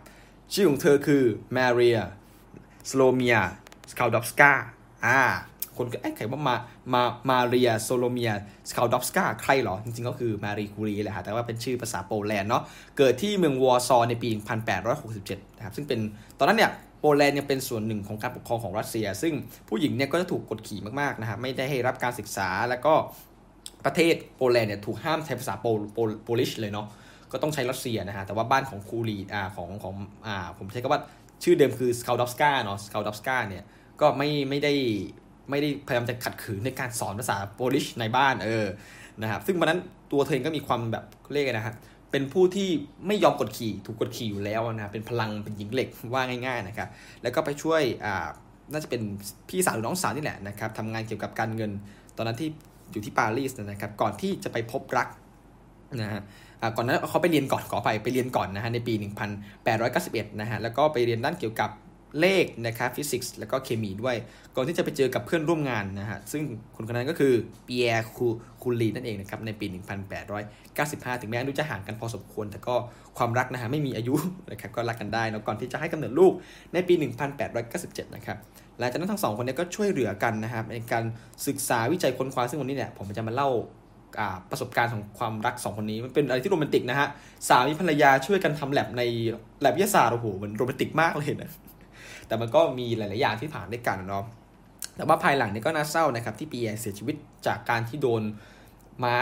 [0.53, 1.23] ชื่อของเธอคือ
[1.55, 1.99] มาเรีย
[2.89, 3.37] สโลเมีย
[3.91, 4.51] สคาลดอฟสกา
[5.05, 5.19] อ่า
[5.77, 6.55] คนก็เอ๊ะใครว่ามา
[6.93, 8.31] มามาเรียโซโลเมีย
[8.69, 12.63] สคาลดอฟสกาใครหรอ จริงๆ ก็คือมารีคูรีแหละฮะแต่ว่าเป็นชื่อภาษาโปแลนด์เนาะ
[12.97, 14.29] เกิดที่เมืองวอร์ซอในปี
[14.93, 15.99] 1867 นะครับซึ่งเป็น
[16.39, 19.33] ตอนนั้นเนี่ย โปแลนด์เนี่ยเป็นส่วนหนึ่งของการปกครองของรัสเซีย ซึ่ง
[19.69, 22.93] ผู้หญิงเนี่ยก็จะถูกกดขี่มากๆนะครับไม่ได้ให้รับการศึกษาแล้วก็
[23.85, 26.87] ประเทศโปแลนด์เนี่ยถูกห้ามใช้ภาษาโปโปโปลิชเลยเนาะ
[27.31, 29.95] ก็ต้องใช้รัสเซียนะฮะแต่ว่าบ้านของคูรีอ่าของของ
[30.27, 31.01] อ่าผมใช้คำว่า
[31.43, 33.63] ชื่อเดิมคือสกาดอฟสกาเนาะสกาดอฟสกาเนี่ย
[34.01, 34.73] ก็ไม่ไม่ได้
[35.49, 38.65] ไม่ได้พยายามจะขัดขืนในการสอนภาษาโปลิชในบ้านเออ
[39.21, 39.79] นะครับซึ่งวันนั้น
[40.11, 41.75] ตัวเธอเองก็มีความแบบเรียกนะฮะ
[42.11, 42.69] เป็นผู้ที่
[43.07, 46.89] ไม่ยอมกดขี่ถูกกดขี่อยู่แล้วนะเป็นพลังเป็นหญิงเหล็กว่าง่ายๆนะครับ
[47.21, 48.27] แล้วก็ไปช่วยอ่า
[48.71, 49.01] น่าจะเป็น
[49.49, 51.71] พี่สาวหรือน้องสาวนี่แหละนะครับทำงานเกี่ยวกับการเงิน
[52.17, 52.49] ตอนนั้นที่
[52.91, 55.07] อยู่ที่ปารีสนะครับ ก่อนที่จะไปพบรัก
[56.01, 56.21] นะฮะ
[56.75, 58.93] ก่อนนั้นเขาไปเรียนก่อนขอไปไปเรียนก่อนนะฮะในปี
[59.67, 61.69] 1891นะฮะแล้วก็ไปเรียนด้านเกี่ยวกับ
[62.19, 64.15] เลขนะครับฟิสิกส์แล้วก็เคมีด้วย
[64.55, 66.41] ก่อนที่จะไปเจอกับเพื่อนร่วมงานนะฮะ ซึ่ง
[66.75, 67.33] คนคนนั้นก็คือ
[67.65, 68.27] เปียร์คู
[68.61, 69.65] คูลีนั่นเองนะครับ ในปี
[70.43, 72.75] 1895 ถึงแม้ดูจะห่างกันพอสมควร แต่ก็
[73.17, 74.15] ความรักนะฮะไม่มีอายุ
[74.51, 76.33] นะครับก็รักกันได้นะก่อนที่จะให้กำเนิดลูก
[76.73, 76.93] ในปี
[77.55, 78.37] 1897 นะครับ
[78.79, 81.03] หลังจากนั้นทั้งสองคนนี้ก็ช่วยเหลือกันนะครับในการ
[81.47, 83.49] ศึกษาวิจัยค้นคว้าซึ่งวันนี้เนี่ยผมจะมาเล่า
[84.51, 87.07] ประสบการณ์ของความรักสองคนนี้มันเป็นอะไรที่โรแมนติกนะฮะ
[87.47, 89.01] สามีภรรยาช่วยกันทำแลบใน
[89.61, 91.51] แลบวิทยาศาสตร์โอ้โหมันโรแมนติกมากเลยนะ
[92.27, 94.24] แต่มันก็มีหลาย ๆ อย่างที่ผ่านด้วยกันเนาะ
[94.96, 97.15] แต่ว่าภายหลังนี้ก็น่าเศร้านะครับที่ปีแอเสียชีวิต
[97.48, 98.24] จากการที่โดน
[99.03, 99.15] ม้า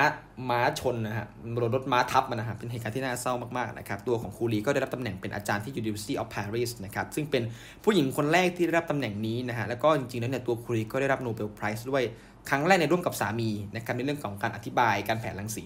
[0.50, 1.28] ม้าชนนะฮะ
[1.60, 7.44] โดนรถม้าทับมันนะฮะเป็นเหตุการณ์ที่น่าเศร้ามาก ๆ นะครับ ตัวของคูรีก็ได้รับตำแหน่งเป็นอาจารย์ที่ University of Paris นะครับ ซึ่งเป็น
[7.84, 12.04] ผู้หญิงคนแรกที่ได้รับตำแหน่งนี้นะฮะ แล้วก็จริง ๆ แล้วเนี่ยตัวคูรีก็ได้รับโนเบลไพรส์ด้วย
[12.50, 15.66] ครั้งแรกในร่วมกับสามีนะครับในเรื่องของการอธิบายการแผนรังสี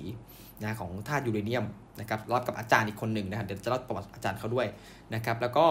[0.61, 1.65] นะของธาตุยูเรเนียม
[1.99, 4.67] นะครับรับกับอาจารย์อีกคนหนึ่งนะฮะเดี๋ยวจะเล่าประวัติอาจารย์เขาด้วย
[5.13, 5.65] นะครับแล้วก็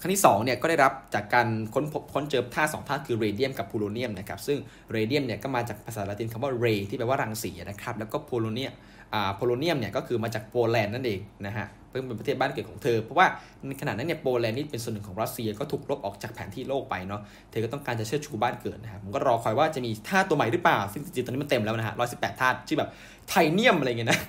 [0.00, 4.58] ครั้งที่2เนี่ยก็ได้รับจากการค้นพบค้นเจอธาตุสองธาตุคือเรเดียมกับโพโลเนียมนะครับซึ่ง
[4.92, 8.70] เรเดียมเนี่ยก็มาจากภาษาละตินคำว่าเรที่แปลว่ารังสีนะครับแล้วก็โพโลเนีย
[9.14, 13.26] อ่าโพโลเนียมเนี่ยก็คือมาจากโปแลนด์นั่นเองนะฮะซึ่งเป็นประเทศบ้านเกิดของเธอ เพราะว่า
[13.66, 17.20] ในขณะนั้นเนี่ยโปแลนด์นี่เป็นส่วนหนึ่งของรัสเซียก็ถูกลบออกจากแผนที่โลกไปเนาะ
[17.50, 22.90] เธอก็ต้องการจะเชิดชูบ้านเกิดนะครับผมก็รอคอยว่าจะมีธาตุตัวใหม่หรือเปล่าซึ่งจริงๆตอนนี้มันเต็มแล้วนะฮะร้อยสิบแปดธาตุชื่อแบบ
[23.28, 24.20] ไทเนียมอะไรเงี้ยนะ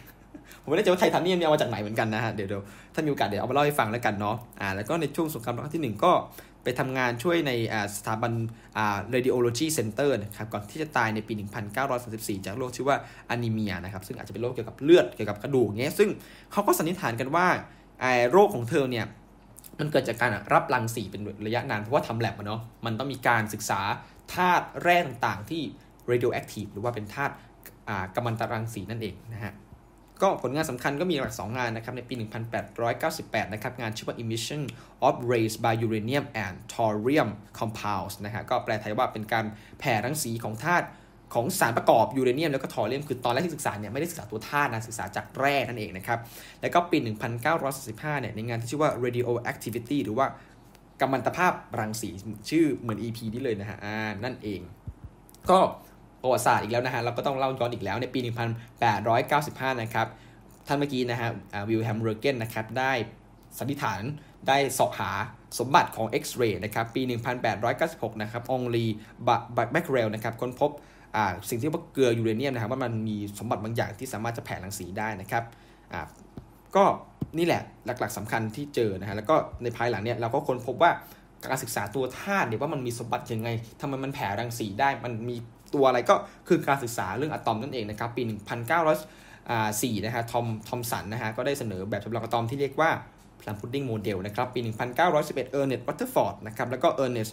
[0.70, 2.62] ผมไม่แน่ใจว่าไทเทเนียมเนี่ยมาจากไหนเหมือนกันนะฮะเดี๋ยวเดี๋ยว
[2.94, 6.12] ถ้ามีโอกาสเดี๋ยวเอามาเล่าให้ฟังแล้วกันเนาะอ่าแล้วก็ในช่วงสงครามโลกครั้งที่ 1 ก็
[6.64, 7.52] ไปทำงานช่วยใน
[7.98, 8.34] สถาบัน
[9.14, 11.34] radiology center นะครับก่อนที่จะตายในปี
[11.90, 12.98] 1934 จากโรคชื่อว่า
[13.30, 16.10] อนิเมียนะครับซึ่งอาจจะเป็นโรคเกี่ยวกับเลือดเกี่ยวกับกระดูกเงี้ยซึ่ง
[16.52, 17.48] เขาก็สันนิษฐานกันว่า
[18.32, 19.06] โรคของเธอเนี่ย
[19.80, 23.82] มันเกิดจากการรับรังสีเป็นระยะนานเพราะว่าทำแลบมาเนาะมันต้องมีการศึกษา
[24.34, 25.62] ธาตุแร่ต่างๆ ที่
[26.12, 27.34] radioactive หรือว่าเป็นธาตุ
[28.16, 29.54] กัมมันตรังสีนั่นเองนะฮะ
[30.22, 32.14] ก็ผลงานสำคัญก็มีหลัก 2 งานนะครับ ในปี
[32.84, 34.62] 1898 นะครับ งานชื่อว่า emission
[35.08, 37.30] of rays by uranium and thorium
[37.60, 39.46] compounds นะฮะก็แปลไทยว่าเป็นการ
[39.80, 40.88] แผ่รังสีของธาตุ
[41.34, 46.20] ของสารประกอบยูเรเนียมแล้วก็ทอเรียมคือตอนแรกที่ศึกษาเนี่ยไม่ได้ศึกษาตัวธาตุนะศึกษาจากแร่นั่นเองนะครับ
[46.62, 46.98] แล้วก็ปี
[47.60, 50.28] 1945 เนี่ยในงานที่ชื่อว่า radioactivity หรือว่า
[51.02, 52.10] กัมมันตภาพรังสี
[52.50, 53.78] ชื่อเหมือน EP นี้เลยนะฮะ
[54.24, 54.62] นั่นเอง
[55.50, 55.60] ก็
[56.22, 58.20] ประวัติศาสตร์อีกแล้วนะฮะเราก็ต้องเล่าย้อนอีกแล้วในปี
[59.02, 60.08] 1895 นะครับ
[60.68, 61.30] ท่านเมื่อกี้นะฮะ
[61.70, 62.92] วิลแฮมเรเกนนะครับได้
[63.58, 64.02] สันนิษฐาน
[64.48, 65.12] ได้สอบหา
[65.60, 67.02] สมบัติของเอ็กซเรย์นะครับปี
[67.62, 68.86] 1896 นะครับองลี
[69.72, 70.72] แบคเรลนะครับค้นพบ
[71.50, 75.44] สิ่งที่เรียกว่าเกลือยูเรเนียมนะครับว่ามันมีสมบัติบางอย่างที่สามารถจะแผ่รังสีได้นะครับ
[76.76, 76.84] ก็
[77.38, 80.92] นี่แหละหลักๆสำคัญที่เจอนะฮะแล้วก็ในภายหลังเนี่ยเราก็ค้นพบว่า
[81.44, 83.50] การศึกษาตัวธาตุเนี่ยว่ามันมีสมบัติยังไง
[83.82, 85.38] ทำไมมันแผ่รังสีได้มันมี
[85.74, 86.16] ตัวอะไรก็
[86.48, 88.24] คือการศึกษาเรื่องอะตอมนั่นเองนะครับปี
[89.34, 92.92] 1904นะฮะทอมทอมสันนะฮะก็ได้เสนอแบบจำลองอะตอมที่เรียกว่า
[93.42, 97.30] Plum Pudding Model นะครับปี 1911 เออร์เนสต์รัทเทอร์ฟอร์ดนะครับแล้วก็เออร์เนสต์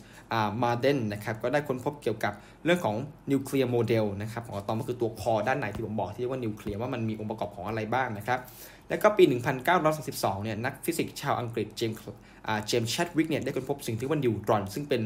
[0.62, 2.32] มาร์สเดนนะครับก็ได้ค้นพบเกี่ยวกับ
[2.64, 2.96] เรื่องของ
[3.30, 8.38] Nuclear Model นะครับของอะตอมก็คือตัว core ด้านในที่ผมบอกที่เรียกว่านิวเคลียสว่ามันมีองค์ประกอบของอะไรบ้างนะครับ
[8.88, 9.24] แล้วก็ปี
[9.84, 11.98] 1932 เนี่ยนักฟิสิกส์ชาวอังกฤษเจมส์
[12.66, 15.02] เจมส์แชดวิกเนี่ยได้ค้นพบสิ่งที่ว่านิวตรอน ซึ่งเป็น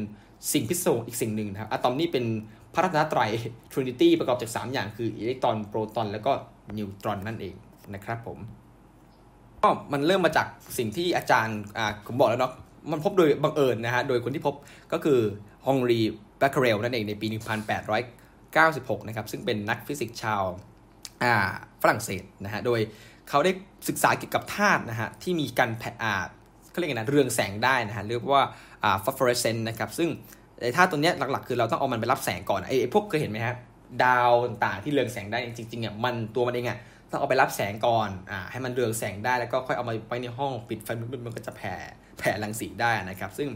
[0.53, 2.25] สิ่งพิเศษอีกสิ่งหนึ่งนะครับอะตอมนี่เป็น
[2.73, 3.29] พระรัตนตรัย
[3.71, 6.31] Trinity ประกอบจาก 3 อย่างคืออิเล็กตรอนโปรตอน แล้วก็
[6.77, 7.55] นิวตรอนนั่นเอง
[7.93, 8.37] นะครับผม
[9.61, 12.53] ก็มันเริ่มมาจากสิ่งที่อาจารย์อ่าผมบอกแล้วเนาะ
[12.91, 14.55] มันพบโดยบังเอิญนะฮะโดยคนที่พบ
[14.93, 15.19] ก็คือ
[15.65, 15.99] อองรี
[16.39, 17.27] แบคเกอเรลนั่นเองในปี
[17.93, 20.43] 1896 นะครับ ซึ่งเป็นนักฟิสิกส์ชาว
[21.23, 21.33] อ่า
[21.81, 22.79] ฝรั่งเศสนะฮะโดย
[23.29, 23.51] เขาได้
[23.87, 26.15] ศึกษาเกี่ยวกับธาตุนะฮะที่มีการแผ่อา
[26.69, 28.43] เขาเรียกไงนะเรืองแสงได้นะฮะเรียกว่า
[28.83, 30.09] อ่า phosphorescent นะครับซึ่ง
[30.61, 33.57] ไอ้ตัวเนี้ยหลักๆ คือเราต้องเอามันไปรับแสงก่อนไอ้พวกเคยเห็นไหมครับ
[34.03, 36.79] ดาวต่างๆที่เรืองแสงได้จริงๆเนี่ยมันตัวมันเองอะ
[37.11, 40.89] ต้องเอาไปรับแสงก่อนอ่าให้มันเรืองแสงได้แล้วก็ค่อยเอามาไว้ในห้องปิดไฟ
[41.25, 41.73] มันก็จะแผ่
[42.19, 43.49] แผ่รังสีได้นะครับ ซึ่ง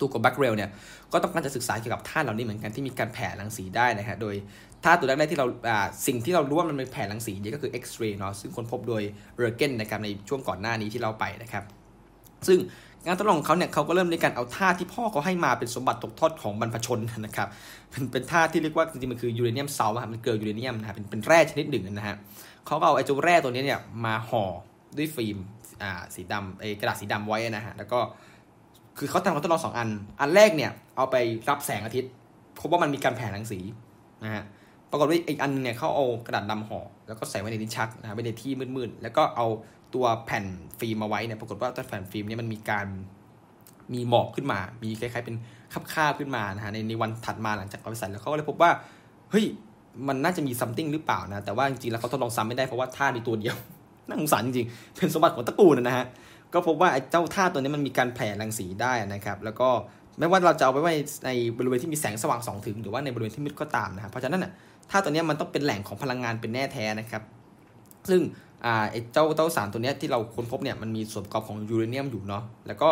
[0.00, 0.70] ตัวกับแบคเกอเรลเนี่ย
[1.12, 4.34] ก็ต้องการจะศึกษาเกี่ยวกับธาตุเหล่านี้เหมือนกันที่มีการแผ่รังสีได้นะฮะโดย
[4.84, 5.46] ธาตุตัวแรกๆที่เรา
[6.06, 9.02] สิ่งที่เรารู้ว่ามันเป็นแผ่รังสีนี่ก็คือเอ็กซเรย์เนาะซึ่งค้นพบโดย
[9.38, 11.64] เรเกนนะครับในช่วงก่อนหน้านี้ที่เราไปนะครับ
[12.48, 12.58] ซึ่ง
[13.06, 17.48] งานทดลองของเขาเนี่ยเขาก็เริ่มในการเอาธาที่พ่อเขาให้มาเป็นสมบัติตกทอดของบรรพชนนะครับ
[17.90, 22.16] เป็นเป็นธาที่เรียกว่าจริงๆมันคือยูเรเนียมเซลล์มันเกลือยูเรเนียมนะฮะเป็นเป็นแร่ชนิดหนึ่งนะฮะ
[22.66, 24.44] เขาก็เอาไอ้เจ้าแร่ตัวนี้เนี่ยมาห่อ
[24.96, 25.38] ด้วยฟิล์ม
[25.82, 27.98] อ่าสีดำไอ้กระดาษสีดำไว้นะฮะแล้วก็
[28.98, 29.88] คือเขาทำการทดลองสองอัน
[30.20, 31.16] อันแรกเนี่ยเอาไป
[31.48, 32.10] รับแสงอาทิตย์
[32.60, 33.60] พบว่ามันมีการแผ่รังสี
[34.24, 34.44] นะฮะ
[34.90, 39.46] ปรากฏว่าอีกอันเนี่ยเขาเอากระดาษดำห่อแล้วก็ใส่ไว้ในลิ้นชักนะไว้ในที่มืดๆแล้วก็เอา
[39.94, 40.44] ตัวแผ่น
[40.78, 42.86] ฟิล์มมาไว้เนี่ยปรากฏว่าตัวแผ่นฟิล์มเนี่ยมันมีการ
[43.94, 45.36] มีหมอกขึ้นมา มีคล้ายๆเป็น
[45.72, 48.70] คราบคราบขึ้นมานะฮะในในวันถัดมาหลังจากเอาไปใส่แล้วเขาก็เลยพบว่า
[49.30, 49.44] เฮ้ย
[50.08, 53.56] มันน่าจะมี something หรือเปล่านะแต่ว่าจริงๆแล้วเขาทดลองซ้ำไม่ได้เพราะว่าธาตุมีตัวเดียว
[54.08, 56.06] น่าสงสารจริงๆเป็นสมบัติของตระกูลนะฮะ
[56.54, 59.68] ก็พบว่าไอ้เจ้าธาตุตัวนี้มันมีการแผ่รังสีได้นะครับ แล้วก็
[60.18, 64.52] ไม่ว่าเราจะเอาไปไว้ในบริเวณที่มีแสงสว่างส่องถึง หรือว่าในบริเวณที่มืดก็ตามนะครับเพราะฉะนั้นน่ะ
[64.90, 67.22] ธาตุตัวนี้มันต้องเป็นแหล่งของพลังงานเป็นแน่แท้นะครับ
[68.08, 68.20] ซึ่ง
[68.64, 72.90] อ่าไอ้เจ้าเจ้าสารตัวนี้ที่เราค้นพบเนี่ยมันมีส่วนประกอบของยูเรเนียมอยู่เนาะแล้วก็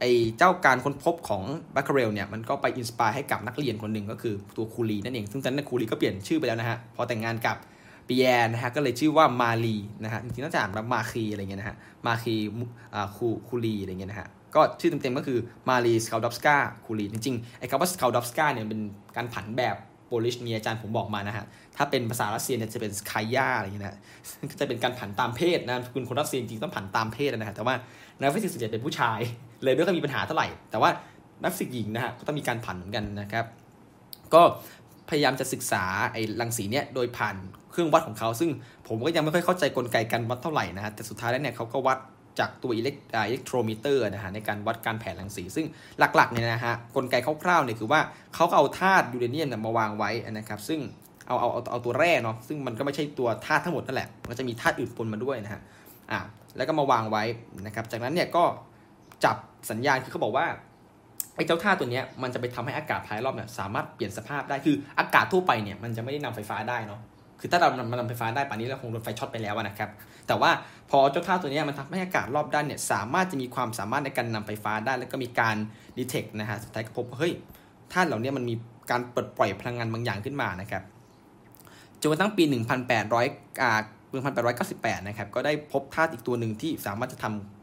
[0.00, 1.42] ไอ้เจ้าการค้นพบของ
[1.74, 7.56] แบคเกอเรลเนี่ยมันก็ไป inspire ให้กับนักเรียนคนหนึ่งก็คือตัวคูรีนั่นเอง ซึ่งตอนนั้นคูรีก็เปลี่ยนชื่อไปแล้วนะฮะพอแต่งงานกับ
[8.08, 12.34] ปีแยร์นะฮะก็เลยชื่อว่ามารีนะฮะจริงๆน่าจะอ่านว่ามาคีอะไรเงี้ยนะฮะมาคี
[12.94, 15.38] อ่าคูคูรีอะไรเงี้ยนะฮะก็ชื่อเต็มๆก็คือ
[15.68, 18.80] มารีสคลอดอฟสกาคูรีจริงๆไอ้คำว่าสคลอดอฟสกาเนี่ยเป็น
[19.16, 21.44] การผันแบบ Polish มีอาจารย์ผมบอกมานะฮะ
[21.76, 23.98] ถ้าเป็นภาษารัสเซียเนี่ยจะเป็นสคายาอะไรเงี้ยนะ
[24.50, 27.74] ก็จะเป็นการผันตามเพศนะคุณคนรัสเซียจริงต้องผันตามเพศนะฮะแต่ว่า
[28.20, 29.18] นักฟิสิกส์ส่วนใหญ่เป็นผู้ชาย
[29.62, 30.90] เลยไม่ค่อยมีปัญหาเท่าไหร่ แต่ว่า
[31.42, 33.44] นักฟิสิกส์หญิงนะฮะก็ต้องมีการผันเหมือนกันนะครับ
[34.34, 34.42] ก็
[35.10, 37.36] พยายามจะศึกษาไอ้รังสีเนี่ยโดยผ่าน
[37.70, 38.50] เครื่องวัดของเขา ซึ่ง
[38.88, 41.98] ผมก็ยังไม่ค่อยเข้าใจกลไกการวัดเท่าไหร่นะฮะแต่สุดท้ายแล้วเนี่ยเขาก็วัด
[42.38, 45.66] จากตัวอิเล็กอิเล็กโทรมิเตอร์นะฮะในการวัดการแผ่รังสี ซึ่ง
[46.16, 48.00] หลักๆเนี่ยนะฮะกลไกคร่าวๆเนี่ยคือว่า
[48.34, 50.80] เขาเอาธาตุยูเรเนียมมาวางไว้นะครับ ซึ่ง
[51.26, 55.60] เอาเอาเอาเอาตัวแร่เนาะซึ่งมันก็ไม่ใช่ตัวธาตุทั้งหมดนั่นแหละมันจะมีธาตุอื่นปนมาด้วยนะฮะ
[56.10, 56.20] อ่า
[56.56, 57.24] แล้วก็มาวางไว้
[57.66, 58.44] นะครับ จากนั้นเนี่ยก็
[59.24, 59.36] จับ
[59.70, 60.46] สัญญาณคือเขาบอกว่า
[61.36, 67.00] ไอ้เจ้าธาตุตัวนี้มันจะไปทำให้อากาศภายรอบเนี่ยสามารถเปลี่ยนสภาพได้คืออากาศทั่วไปเนี่ยมันจะไม่ได้นำไฟฟ้าได้เนาะ
[67.40, 69.90] คือถ้าเรานำนำไฟฟ้าได้ป่านนี้เราคงโดนไฟช็อตไปแล้วนะครับ
[70.26, 70.50] แต่ว่า
[70.90, 75.56] พอเจ้าธาตุตัวนี้มันทำให้อากาศรอบด้านเนี่ยสามารถจะมีความสามารถในการนำไฟฟ้าได้ แล้วก็มีการ
[75.98, 77.32] ดีเทคนะฮะสุดท้ายก็พบเฮ้ย
[77.92, 78.54] ธาตุเหล่านี้มันมี
[78.90, 80.82] การเปลดปล่อยพลังงานบางอย่างขึ้นมานะครับ
[82.00, 82.44] จนกระทั่งปี
[83.02, 83.72] 1800อ่า
[84.42, 87.55] 1898 นะครับ ก็ได้พบธาตุอีกตัวหนึ่งที่สามารถจะทำ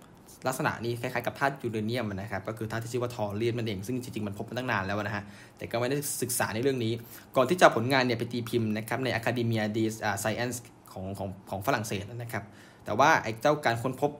[0.47, 5.23] ลักษณะนี้คล้ายๆกับธาตุยูเรเนียมนะครับก็คือธาตุที่ชื่อว่าทอเรียมนั่นเองซึ่งจริงๆมันพบมาตั้งนานแล้วนะฮะ
[5.57, 6.93] แต่ก็ไม่ได้ศึกษาในเรื่องนี้
[7.35, 9.83] ก่อนที่จะผลงานเนี่ยไปตีพิมพ์นะครับใน Academia de
[10.23, 10.57] Science
[10.93, 12.43] ของของของฝรั่งเศสนะครับ
[12.85, 14.11] แต่ว่าไอ้เจ้าการค้นพบ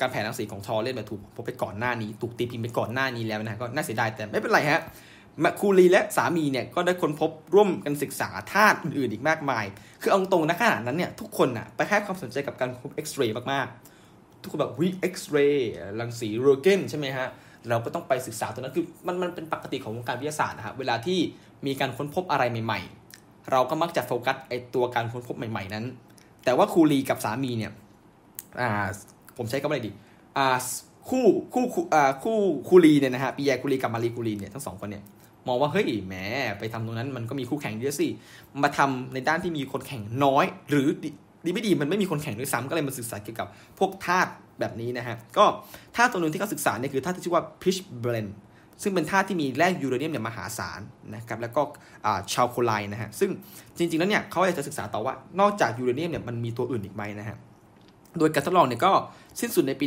[0.00, 4.82] การแผ่รังสีของทอเรียมถูกพบไปก่อนหน้านี้ ถูกตีพิมพ์ไปก่อนหน้านี้แล้วนะก็น่าเสียดายแต่ไม่เป็นไรฮะ
[5.44, 9.64] มาคูรีและสามีเนี่ยก็ได้ค้นพบร่วมกันศึกษาธาตุอื่นๆอีกมากมาย
[10.02, 13.95] คือเอาตรงนะขนาดนั้นเนี่ยทุกคนอะไปให้ความสนใจกับการพบเอ็กซเรย์มากๆ
[14.46, 17.28] ทุกคนแบบวิเอ็กซเรย์รังสีโรเกนใช่ไหมฮะ
[17.68, 21.18] เราก็ต้องไปศึกษาตัวนั้นคือมันมันเป็นปกติของวงการวิทยาศาสตร์นะครับเวลาที่
[21.66, 25.84] มีการค้นพบอะไรใหม่ๆ เราก็มักจะโฟกัสไอตัวการค้นพบใหม่ๆนั้น
[26.44, 27.72] แต่ว่าคูรีกับสามีเนี่ย
[28.60, 28.68] อ่า
[29.36, 29.90] ผมใช้คำอะไรดี
[30.36, 30.48] อ่า
[31.08, 35.04] คู่คู่อ่าคู่คูรีเนี่ยนะฮะปีแยคูรีกับมารีคูรีเนี่ยทั้งสองคนเนี่ย
[35.46, 36.14] มองว่าเฮ้ยแหม
[36.58, 38.08] ไปทำตรงนั้นมันก็มีคู่แข่งเยอะสิ
[38.62, 40.88] มาทำในด้านที่มีคนแข่งน้อย หรือ
[41.46, 44.30] ดีไม่ดีมันไม่มีคนแข่งด้วยซ้ำก็เลยมาศึกษาเกี่ยวกับพวกธาตุ
[44.60, 45.44] แบบนี้นะฮะก็
[45.96, 48.30] ธาตุตัวหนึ่งที่เขาศึกษาเนี่ยคือธาตุที่ชื่อว่า pitch blend
[48.82, 50.80] ซึ่งเป็นธาตุที่มีแร่ยูเรเนียมเนี่ยมหาศาล
[51.14, 51.62] นะครับแล้วก็
[52.32, 53.30] ชาวโคไลนะฮะซึ่ง
[53.76, 57.36] จริงๆแล้วเนี่ยเขาอยากจะศึกษาต่อว่านอกจากยูเรเนียมเนี่ยมันมีตัวอื่นอีกไหมนะฮะ
[58.18, 58.92] โดยการทดลองเนี่ยก็
[59.40, 59.86] สิ้นสุดในปี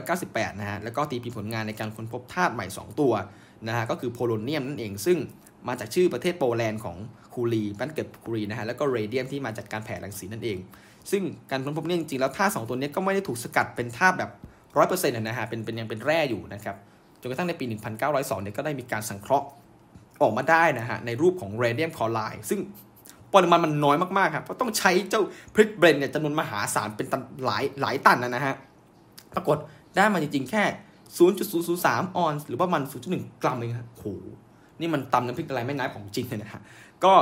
[0.00, 3.12] 1898 นะฮะแล้วก็ตีพิมพ์ผลงานในการค้นพบธาตุใหม่ 2 ตัว
[3.68, 5.18] นะฮะก็คือโพโลเนียมนั่นเองซึ่ง
[5.68, 6.96] มาจากชื่อประเทศโปแลนด์ของ
[7.34, 10.58] คูรีบ้านเกิดคูรีนะฮะแล้วก็เรเดียมที่มาจากการแผ่รังสีนั่นเอง
[11.10, 14.30] ซึ่งการค้นพบเนี่ยจริงๆแล้วธาตุสองตัวนี้ก็ไม่ได้ถูกสกัดเป็นธาตุแบบ
[14.76, 16.76] ร้อยเปอร์เซ็นต์นะฮะเป็นเป็นยังเป็นแร่อยู่นะครับ
[17.20, 17.64] จนกระทั่งในปี
[18.04, 19.46] 1902เนี่ยก็ได้มีการสังเคราะห์
[20.22, 22.60] ออกมาได้นะฮะในรูปของเรเดียมคลอไรด์ซึ่ง
[23.34, 25.22] ปริมาณมันน้อยมากๆครับเพราะต้องใช้เจ้า
[25.54, 28.54] pitchblende เนี่ยจำนวนมหาศาลเป็นตันหลายหลายตันนะฮะ
[29.34, 29.56] ปรากฏ
[29.96, 30.64] ได้มาจริงๆแค่
[31.20, 32.82] 0.003 ออนซ์หรือว่ามัน
[33.12, 34.04] 0.1 กรัมเองครับโห
[34.80, 36.60] นี่มันตำน้ำพริกละลายแม่น้ำของจริงเลยนะฮะ
[37.04, 37.14] ก็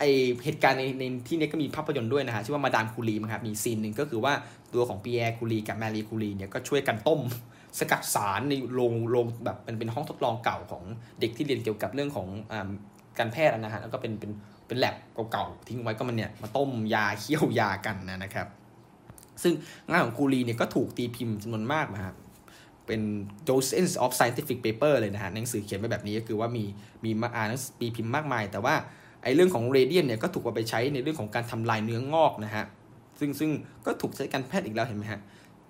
[0.00, 0.04] ไอ้
[0.44, 4.32] เหตุการณ์ในในที่นี้ก็มีภาพยนตร์ด้วยนะฮะชื่อว่ามาดามคูรีมั้งครับมี scene หนึ่งก็คือว่า
[4.74, 7.20] ตัวของปีแยร์คูรีกับแมรี่คูรีเนี่ยก็ช่วยกันต้ม
[7.78, 10.84] สกัดสารในโรงโรงแบบเป็นเป็นห้องทดลองเก่าของ
[11.20, 12.54] เด็กที่เรียนเกี่ยวกับเรื่องของอ
[13.18, 14.30] การแพทย์นะฮะแล้วก็เป็นเป็น
[14.66, 14.96] เป็นแล็บ
[15.32, 18.46] เก่าๆทิ้งไว้ก็มันเนี่ยมาต้มยาเคี่ยวยากันนะครับ
[19.42, 19.52] ซึ่ง
[19.88, 22.14] งานของคูรีเนี่ยก็ถูกตีพิมพ์จำนวนมากนะครับ
[22.86, 23.00] เป็น
[23.48, 26.64] dozens of scientific paper เลยนะฮะหนังสือเขียนไว้แบบนี้ก็คือว่ามี
[27.04, 27.48] มีมาอ่าน
[27.80, 28.74] ปีพิมพ์มากมาย แต่ว่า
[29.24, 32.64] ไอ้เรื่องของเรเดียนเนี่ยก็ถูกเอาไปใช้ในเรื่องของการทำลายเนื้องอกนะฮะ
[33.20, 33.50] ซึ่งซึ่ง
[33.86, 35.20] ก็ถูกใช้การแพทย์อีกแล้วเห็นไหมฮะ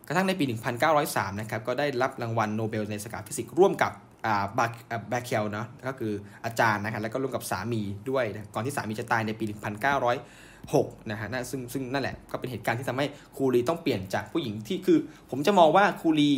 [0.07, 0.45] กระทั่งในปี
[0.93, 3.93] 1903 นะครับ ก็ได้รับรางวัลโนเบลในสาขาฟิสิกส์ร่วมกับ
[4.27, 4.67] อ่าบา
[5.09, 6.13] แบคเคลเนาะก็คือ
[6.45, 9.45] อาจารย์นะครับ แล้วก็ร่วมกับสามีด้วยนะก่อนที่สามีจะตายในปี
[10.27, 14.99] 1906 นะฮะนะซึ่งซึ่งนั่นแหละก็เป็นเหตุการณ์ที่ทำให้คูรีต้องเปลี่ยนจากผู้หญิงที่คือ
[15.31, 16.33] ผมจะมองว่าคูรี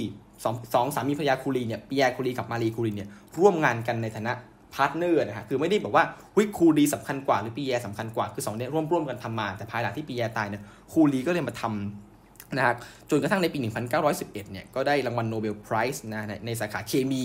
[0.44, 4.32] สองสองสามีภรรยาคูรีเนี่ยปีแยร์คูรีกับมารีคูรีเนี่ยร่วมงานกันในฐานะ
[4.76, 6.04] partner นะฮะคือไม่ได้บอกว่า
[6.36, 10.62] วิคูรีสำคัญกว่าหรือปีแยร์สำคัญกว่าคือสองเนี่ยร่วมร่วมกันทำมา แต่ภายหลังที่ปีแยร์ตายเนี่ย
[10.92, 12.76] คูรีก็เลยมาทำนะครับ
[13.10, 13.58] จนกระทั่งในปี
[14.00, 17.22] 1911 เนี่ยก็ได้รางวัล Nobel Prize นะในในสาขาเคมี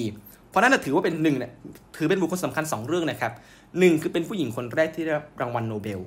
[0.50, 1.52] เพราะนั้นถือว่าเป็นหนึ่งเนี่ย
[1.98, 3.34] ถือเป็นบุคคลสำคัญ 2 เรื่องนะครับ
[3.80, 6.00] หนึ่งคือเป็นผู้หญิงคนแรกที่ได้รับรางวัลโนเบล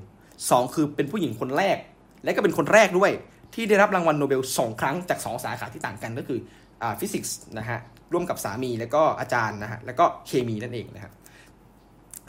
[0.51, 1.77] สองคือเป็นผู้หญิงคนแรก
[2.25, 3.11] และก็เป็นคนแรกด้วย
[3.55, 6.39] ที่ได้รับรางวัลโนเบลสองครั้งจาก 2 สาขาที่ต่างกันก็คือ
[7.01, 7.79] ฟิสิกส์นะฮะ
[8.13, 11.13] ร่วมกับสามีแล้วก็อาจารย์นะฮะแล้วก็เคมีนั่นเองนะครับ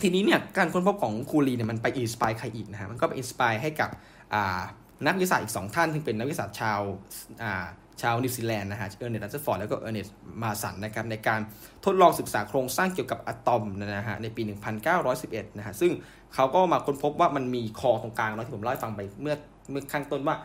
[0.01, 3.89] ทีนี้เนี่ยการค้นพบของคูรีเนี่ยมันไป inspire ใครอีกนะฮะมันก็ไป inspire ให้กับ
[5.05, 7.53] นักวิทยาศาสตร์อีก2ท่านซึ่งเป็นนักวิทยาศาสตร์ชาว
[8.01, 10.07] ชาวนิวซีแลนด์นะฮะเออร์เนสต์รัทเทอร์ฟอร์ดแล้วก็เออร์เนสต์
[10.41, 11.39] มาร์สเดนนะครับในการ
[11.85, 14.41] ทดลองศึกษาโครงสร้างเกี่ยวกับอะตอมนะฮะในปี
[14.99, 15.91] 1911 นะฮะซึ่ง
[16.33, 19.35] เขาก็มาค้นพบว่ามันมี core ตรงกลางเนาะที่ผมเล่าให้ฟังไปเมื่อ
[19.71, 20.35] เมื่อข้างต้นว่า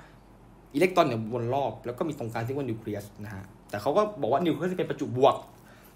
[0.75, 5.35] อิเล็กตรอนเนี่ยวนรอบ แล้วก็มีตรงกลางที่ว่านิวเคลียสนะฮะแต่เขาก็บอกว่านิวเคลียสเป็นประจุบวก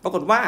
[0.03, 0.41] ปรากฏว่า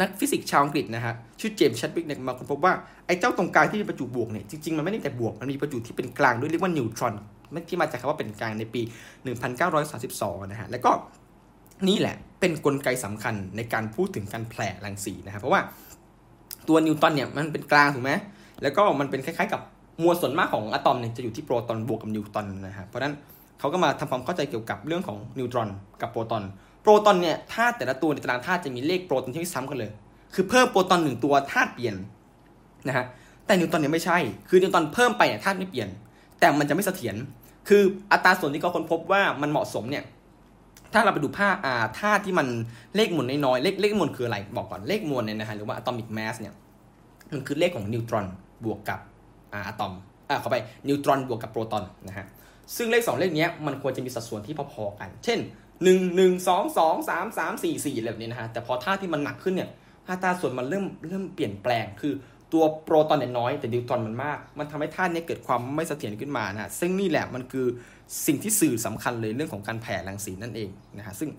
[0.00, 2.72] นักฟิสิกส์ชาวอังกฤษนะฮะชื่อเจมส์แชดวิกเนี่ยมาค้นพบว่า
[3.06, 7.14] ไอ้เจ้าตรงกลางที่เป็นประจุบวกเนี่ยจริงๆ มันไม่ได้มีแต่บวก มันมีประจุที่เป็นกลางด้วยเรียกว่านิวตรอน
[7.68, 8.82] ที่มาจากคำว่าเป็นกลางในปี
[9.66, 10.90] 1932 นะฮะแล้วก็
[11.88, 15.60] นี่แหละเป็นกลไกสำคัญในการพูดถึงการแผ่รังสีนะครับเพราะว่า
[16.68, 18.12] ตัวนิวตันเนี่ยมันเป็นกลางถูกไหม
[18.62, 19.60] แล้วก็มันเป็นคล้ายๆ กับ
[20.02, 23.14] มวลส่วนมากของอะตอมเนี่ยจะอยู่ที่โปรตอนบวกกับนิวตรอนนะฮะเพราะฉะนั้น
[23.58, 25.68] เขาก็มาทำความเข้าใจเกี่ยวกับเรื่องของนิวตรอน
[26.00, 26.42] กับโปรตอน
[26.82, 29.90] โปรตอนเนี่ยธาตุแต่ละตัวในตารางธาตุจะมีเลขโปรตอนที่ซ้ำกันเลย
[30.34, 31.94] คือเพิ่มโปรตอนหนึ่งตัวธาตุเปลี่ยน
[32.86, 33.06] นะฮะ
[33.46, 34.18] แต่นิวตรอนเนี่ยไม่ใช่
[34.48, 35.88] คือนิวตรอนเพิ่มไปเนี่ยธาตุไม่เปลี่ยน
[36.40, 37.16] แต่มันจะไม่เสถียร
[37.68, 40.04] คืออัตราส่วนที่เขาค้นพบว่ามันเหมาะสมเนี่ย
[40.92, 42.46] ถ้าเราไปดูภาพอ่าธาตุที่มัน
[42.96, 46.54] เลขมวลน้อยๆเลขเลขมวลคืออะไร บอกก่อนเลขมวลเนี่ยนะฮะหรือว่าอะตอมิกแมสเนี่ย
[47.32, 48.26] มันคือเลขของนิวตรอน
[48.64, 49.00] บวกกับ
[49.52, 49.92] อ่าอะตอม
[50.28, 50.56] อ่าเข้าไป
[50.88, 52.26] นิวตรอนบวกกับโปรตอนนะฮะ
[52.76, 55.38] ซึ่งเลข 2 เลขนี้มันควรจะมีสัดส่วนที่พอๆกัน เช่น
[55.82, 59.70] 1 1 2 2 3 3 4 4แบบนี้นะฮะแต่พอธาตุที่มันหนักขึ้นเนี่ย
[60.08, 62.12] อัตราส่วนมันเริ่มเริ่มเปลี่ยนแปลงคือ
[62.52, 67.66] ตัวโปรตอนเนี่ยน้อยแต่นิวตรอนมันมาก มันทำให้ธาตุนี้เกิดความไม่เสถียรขึ้นมานะซึ่งนี่แหละมันคือ
[68.26, 71.30] สิ่งที่สื่อสำคัญเลยเรื่องของการแผ่รังสีนั่นเองนะฮะซึ่ง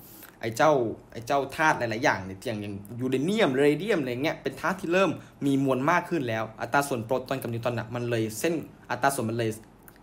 [0.41, 0.71] ไอ้เจ้า
[1.11, 5.11] ไอ้เจ้าธาตุหลาย ๆ อย่างเนี่ยอย่างอย่างยูเรเนียมเรเดียมอะไรเงี้ยเป็นธาตุที่เริ่ม
[5.45, 8.53] มีมวลมากขึ้นแล้ว อัตราส่วนโปรตอนกับนิวตรอนอะมันเลยเส้น
[8.91, 9.49] อัตราส่วนมันเลย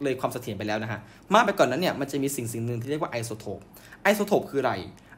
[0.02, 1.00] เลยความเสถียรไปแล้วนะฮะ
[1.34, 3.58] มากไปก่อนนั้นเนี่ยมันจะมีสิ่งสิ่งหนึ่งที่เรียกว่าไอโซโทป
[4.02, 4.72] ไอโซโทปคืออะไร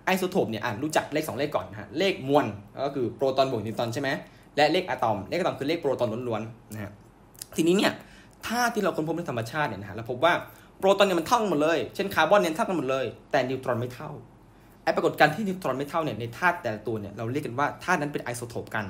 [0.05, 2.47] ไอโซโทปเนี่ยอ่านรู้จักเลข 2 เลขก่อนนะฮะ เลขมวล
[2.87, 4.09] ก็คือโปรตอนบวกนิวตรอนใช่ไหม
[4.57, 6.93] และเลขอะตอม เลขอะตอมคือเลขโปรตอนล้วนๆนะฮะ
[7.57, 7.93] ทีนี้เนี่ย
[8.47, 10.33] ธาตุที่เราค้นพบในธรรมชาติเนี่ยนะฮะเราพบว่า
[10.79, 14.11] โปรตอนเนี่ยมันเท่ากันหมดเลย เช่นคาร์บอนเนี่ยเท่ากันหมดเลย แต่นิวตรอนไม่เท่า
[14.83, 18.85] ไอปรากฏการณ์ที่นิวตรอนไม่เท่าเนี่ยในธาตุแต่ละตัวเนี่ยเราเรียกกันว่าธาตุนั้นเป็นไอโซโทปกัน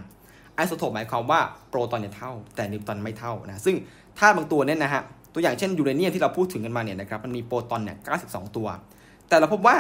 [0.57, 3.77] ไอโซโทปหมายความว่าโปรตอนเนี่ยเท่า แต่นิวตรอนไม่เท่านะ ซึ่ง
[4.19, 5.03] ธาตุบางตัวเนี่ยนะฮะ
[5.35, 8.69] ตัวอย่างเช่นยูเรเนียมที่เราพูดถึงกันมาเนี่ยนะครับ มันมีโปรตอนเนี่ย92 ตัว
[9.33, 9.77] แต่เราพบว่า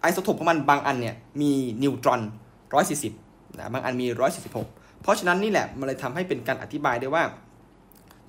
[0.00, 2.20] ไอโซโทปของมันบางอันเนี่ยมีนิวตรอน
[2.88, 4.06] 140นะบางอันมี
[4.54, 7.22] 146 เพราะฉะนั้นนี่แหละมันเลยทำให้เป็นการอธิบายได้ว่า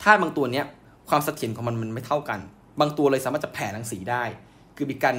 [0.04, 0.66] ธาตุบางตัวเนี้ย
[1.10, 2.40] ความเสถียรของมันมันไม่เท่ากัน
[2.80, 4.24] บางตัวเลยสามารถจะแผ่รังสีได้
[4.76, 5.16] คือมีการ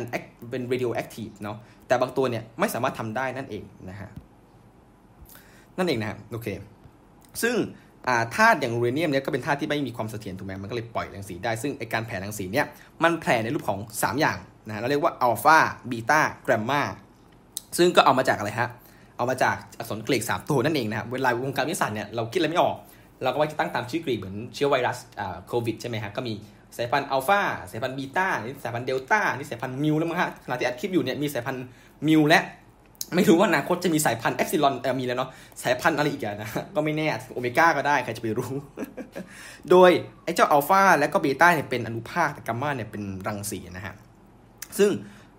[0.51, 4.11] เป็น radioactive เนาะแต่บางตัวเนี่ยไม่สามารถทำได้นั่นเองนะฮะ
[5.79, 6.49] นั่นเองนะฮะโอเค
[7.42, 7.55] ซึ่ง
[8.37, 12.66] ธาตุอย่างยูเรเนียมเนี่ยก็เป็นธาตุที่ไม่มีความเสถียรถูกไหมมันก็เลยปล่อยรังสีได้ ซึ่งไอการแผ่รังสีเนี่ย
[13.03, 15.59] มันแผ่ในรูปของ 3 อย่าง นะเราเรียกว่าอัลฟา
[15.90, 16.83] บีตาแกรมมา
[17.79, 18.68] ซึ่งก็เอามาจากอะไรฮะ
[19.16, 22.77] เอามาจากอักษรกรีกสามตัวนั่นเองนะครับเวลาวงการวิทยาศาสตร์เนี่ยเราคิดอะไรไม่ออก
[23.22, 24.98] เราก็ว่าจะตั้งตามชื่อกรีกเหมือนเชื้อไวรัส
[25.46, 26.33] โควิดใช่ไหมฮะก็มี
[26.77, 31.64] สายพันธุ์อัลฟาสายพันธุ์บีตานี่สายพันธุ์เดลต้านี่สายพันธุ์มิวแล้วมั้งฮะขณะที่อัดคลิปอยู่เนี่ยมีสายพันธุ์
[32.09, 32.42] มิวและ
[33.14, 35.31] ไม่รู้ว่าอนาคตจะมีสายพันธุ์เอปซิลอนมีแล้วเนาะ
[35.62, 38.53] สายพันธุ์อะไรอีกนะก็ไม่แน่โอเมก้าก็ได้ ใครจะไปรู้
[39.70, 39.90] โดย
[40.24, 43.94] ไอ้เจ้าอัลฟาและก็เบต้าเนี่ยเป็นอนุภาคแต่แกมมาเนี่ยเป็นรังสีนะฮะ
[44.79, 44.91] ซึ่ง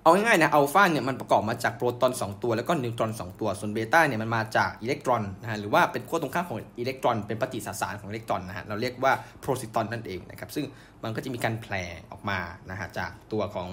[0.04, 10.66] เอาง่ายๆนะอัลฟาเนี่ยมันประกอบมาจากโปรตอน 2 ตัวแล้วก็นิวตรอน 2 ตัว ส่วนเบต้าเนี่ยมันมาจากอิเล็กตรอนนะฮะหรือว่าเป็นขั้วตรงข้ามของอิเล็กตรอนเป็นปฏิสสารของอิเล็กตรอนนะฮะเราเรียกว่าโพซิตรอนนั่นเองนะครับซึ่ง
[11.04, 13.70] มันก็จะมีการแผ่ออกมานะฮะจากตัวของ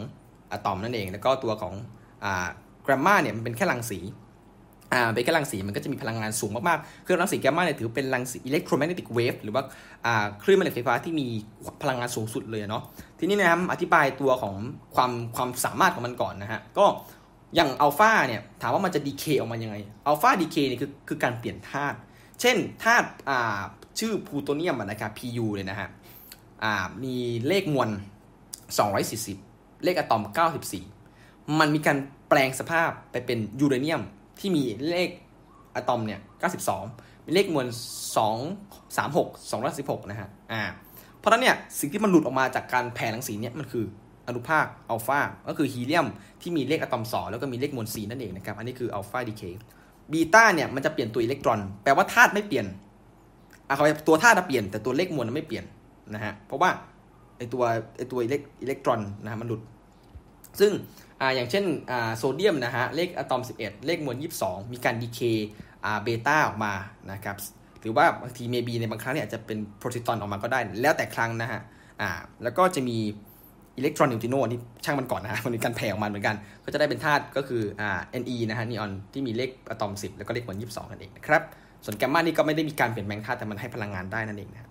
[0.53, 1.75] อะตอมนั่นเอง แล้วก็ตัวของ
[2.25, 3.99] อ่าแกมมาเนี่ยมันเป็นแค่รังสี
[4.93, 9.63] อ่าเป็นแค่รังสีมันก็จะมีพลังงานสูงมากๆ คือรังสีแกมมาเนี่ยถือเป็นรังสี electromagnetic wave หรือว่า
[10.07, 11.27] อ่าคลื่นแม่เหล็กไฟฟ้าที่มี
[11.83, 12.83] พลังงานสูงสุดเลยเนาะ
[13.19, 14.55] ทีนี้นะครับอธิบายตัวของ
[14.95, 16.87] ความความสามารถของมันก่อนนะฮะ ก็
[17.55, 19.77] อย่างอัลฟาเนี่ยถามว่ามันจะดีเคออกมายังไง
[20.07, 21.97] อัลฟาดีเคเนี่ยคือคือการเปลี่ยนธาตุ
[22.41, 23.61] เช่นธาตุอ่า
[23.99, 25.89] ชื่อพลูโตเนียมนะครับ Pu เลยนะฮะ
[26.65, 26.75] อ่า
[27.05, 27.15] มี
[27.49, 27.91] เลขมวล
[29.07, 30.25] 240 เลขอะตอม
[30.91, 34.03] 94 มันมีการแปลงสภาพไปเป็นยูเรเนียม
[34.39, 35.09] ที่มีเลข
[35.77, 36.21] อะตอมเนี่ย
[36.73, 37.67] 92 มีเลขมวล
[38.33, 39.19] 2 3 6
[39.51, 40.63] 216 นะฮะ อ่า
[41.19, 43.85] เพราะนั้นเนี่ย สิ่งที่มันหลุดออกมาจากการแผ่รังสีเนี่ยมันคือ
[44.29, 46.07] อนุภาคอัลฟา ก็คือฮีเลียม
[46.41, 49.43] ที่มีเลขอะตอม 2 แล้วก็มีเลขมวล 4 นั่นเองนะครับ อันนี้คืออัลฟา decay
[50.13, 52.67] บีต้าเนี่ยมันจะเปลี่ยนตัวอิเล็กตรอน แปลว่าธาตุไม่เปลี่ยน
[53.69, 55.65] อะเขาตัวธาตุเปลี่ยนแต่ตัวเลขมวลไม่เปลี่ยน
[56.15, 56.71] นะฮะ เพราะว่า
[57.39, 57.63] ไอตัว
[57.97, 59.61] ไอตัวอิเล็กอิเล็กตรอนนะฮะมันหลุด
[60.61, 60.73] ซึ่ง
[61.23, 65.21] อ่าอย่างเช่นอ่าโซเดียมนะฮะเลขอะตอม 11 เลขมวล 22 มีการ decay
[65.85, 66.73] อ่าเบต้าออกมา
[67.13, 67.37] นะครับ
[67.81, 71.61] หรือว่าบางที maybe ในบางครั้งเนี่ยจะเป็นโพซิตรอนออกมาก็ได้ แล้วแต่ครั้งนะฮะ
[72.01, 72.11] อ่า
[72.43, 72.99] แล้วก็จะมี
[73.77, 77.91] อิเล็กตรอนนิวตริโนนี่ช่างมันก่อนนะฮะมันมีการแผ่ออกมาเหมือนกัน ก็จะได้เป็นธาตุก็คืออ่า
[78.23, 81.43] Ne นะฮะนีออนที่มีเลขอะตอม 10 แล้วก็เลขมวล 22นั่นเองนะครับ
[81.85, 84.71] ส่วนแกมมานี่ก็ไม่ได้มีการเปลี่ยนแปลงธาตุแต่มันให้พลังงานได้นั่นเองนะ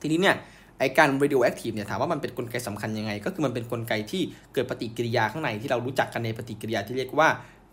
[0.00, 0.34] ทีนี้เนี่ย
[0.78, 4.22] ไอการ radioactive เนี่ยถามว่ามันเป็นกลไกสำคัญยังไง ก็คือมันเป็นกลไกที่
[4.54, 7.28] เกิดปฏิกิริยาข้างในที่เรารู้จักกันในปฏิกิริยาที่เรียกว่า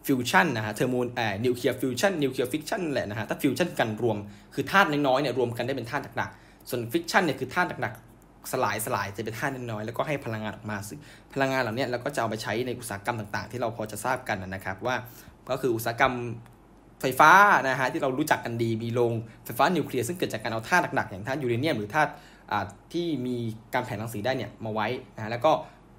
[0.07, 4.17] ฟิวชั่นนะฮะเทอร์โมเอ่อนิวเคลียร์ฟิวชั่นนิวเคลียร์ฟิชชันแหละนะฮะถ้าฟิวชั่นกันรวม
[4.53, 10.99] คือธาตุน้อยๆเนี่ยรวมกันได้เป็นธาตุหนักๆส่วนฟิชชันเนี่ยคือธาตุหนักๆสลายสลายจะเป็นธาตุน้อยๆแล้วก็ให้พลังงานออกมาซึ่ง
[11.33, 14.95] พลังงานเหล่านี้เราก็จะเอาไปใช้ในอุตสาหกรรมต่างๆ ที่เราพอจะทราบกันนะครับว่า
[15.49, 16.13] ก็คืออุตสาหกรรม
[17.01, 17.31] ไฟฟ้า
[17.69, 19.13] นะฮะที่เรารู้จักกันดีมีโรง
[19.45, 22.11] ไฟฟ้านิวเคลียร์ซึ่งเกิดจากการเอาธาตุหนักๆอย่างธาตุยูเรเนียมหรือธาตุ
[22.93, 23.35] ที่มี
[23.73, 25.51] การแผ่รังสีได้เนี่ยมาไว้นะแล้วก็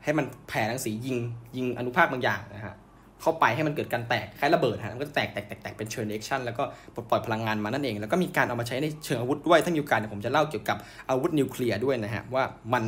[0.04, 1.16] ให้มันแผ่รังสียิง
[1.56, 2.74] ยิงอนุภาคบางอย่างนะฮะ
[3.20, 6.62] เข้าไปให้มันเกิดการแตกคล้ายระเบิดฮะมันก็แตกแตกแตกแตกเป็น chain reaction แล้วก็
[6.94, 10.76] ปลดปล่อยพลังงานมานั่นเอง แล้วก็มีการเอามาใช้ในเชิงอาวุธด้วยถ้ามีโอกาสผมจะเล่าเกี่ยวกับ
[11.10, 12.84] อาวุธนิวเคลียร์ด้วยนะฮะว่ามัน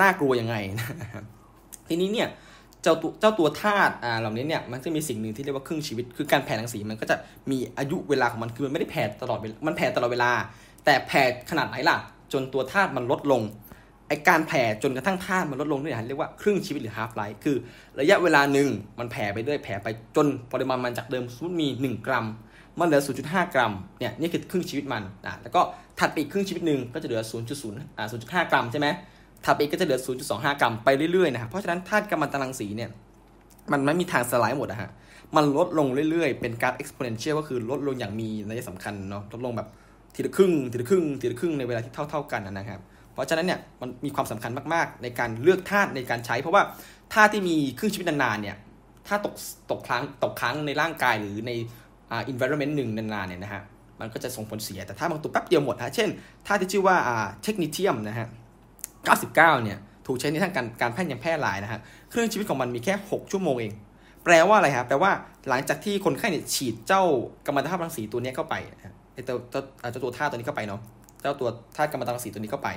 [0.00, 0.86] น่ากลัวยังไงนะ
[1.88, 2.28] ทีนี้เนี่ย
[2.82, 7.16] เจ้าตัวเจ้าตัวธาตุอ่าเหล่านี้เนี่ยมันจะมีสิ่งหนึ่งที่เรียกว่าครึ่งชีวิต คือการแผ่รังสีมันก็จะ
[7.50, 10.30] มีอายุเวลาของมันคือมันไม่ได้แผ่ตลอดมันแผ่ตลอดเวลา
[10.84, 11.96] แต่แผ่ขนาดไหนล่ะ
[12.32, 13.42] จนตัวธาตุมันลดลง
[14.08, 17.56] ไอการแผ่จนกระทั่งธาตุมันลดลงด้วยนเรียกว่าครึ่งชีวิตหรือ half life คือ
[18.00, 22.26] ระยะเวลาหนึ่งมันแผ่ไปเรื่อยแผ่ไปจนปริมาณมันจากเดิมสมมติมี 1 กรัม
[22.78, 25.60] มันเหลือ 0.5 กรัมเนี่ยนี่คือครึ่งชีวิตมันอะแล้วก็
[25.98, 27.22] ถัดไปอีกครึ่งชีวิตหนึ่งก็จะเหลือ
[27.58, 28.86] 0.0อ่า0.5 กรัมใช่ไหม
[29.44, 29.98] ถัดไปอีกก็จะเหลือ
[30.30, 32.90] 0.25 กรัมไปเรื่อยๆนะครับเพราะฉะนั้นธาตุกัมมันตรังสีเนี่ย
[33.72, 34.90] มันไม่มีทางสลายหมดอะฮะ
[35.36, 39.68] มันลดลงเรื่อยๆ เป็นกาฟ exponential ก็คือลดลงอย่างมีนัยสำคัญเนาะลดลงแบบ
[40.16, 42.80] ทีละครึ่งทีละครึ่งทีละครึ่งในเวลาที่เท่า ๆกันนะครับ
[43.12, 46.62] เพราะฉะนั้นเนี่ยมันมีความสำคัญมากๆ ในการเลือกธาตุในการใช้ เพราะว่า
[47.12, 48.56] ธาตุที่มีครึ่งชีวิตนานๆเนี่ย
[49.06, 49.34] ถ้าตก
[49.70, 51.50] ตกครั้งตกครั้งในร่างกายหรือใน
[52.10, 53.62] อ่า environment หนึ่งนานๆเนี่ยนะฮะ
[54.00, 56.08] มันก็จะส่งผลเสียแต่ถ้าบางตัวแป๊บเดียวหมดฮะเช่น
[56.46, 58.28] ธาตุที่ชื่อว่าอ่าเทคนิเทียมนะฮะ
[58.96, 61.80] 99 เนี่ยถูกใช้ในทางการการแพทย์ยังแพร่หลายนะฮะ
[62.12, 63.72] ครึ่งชีวิตของมันมีแค่ 6 ชั่วโมงเอง
[64.24, 65.12] แปลว่าอะไรครับแปลว่า
[65.48, 67.02] หลังจากที่คนไข้เนี่ยฉีดเจ้า
[67.46, 68.54] กัมมันภาพรังสีตัวนี้เข้าไป
[69.16, 70.80] ไอ้เจ้าเจ้าตัวธาตุตัวนี้เข้าไปเนาะ
[71.20, 72.68] เจ้าตัวธาตุกัมมันตรังสีตัวนี้เข้าไป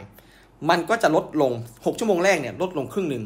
[0.69, 3.23] มันก็จะลดลง 6 ชั่วโมงแรกเนี่ยลดลงครึ่งหนึ่ง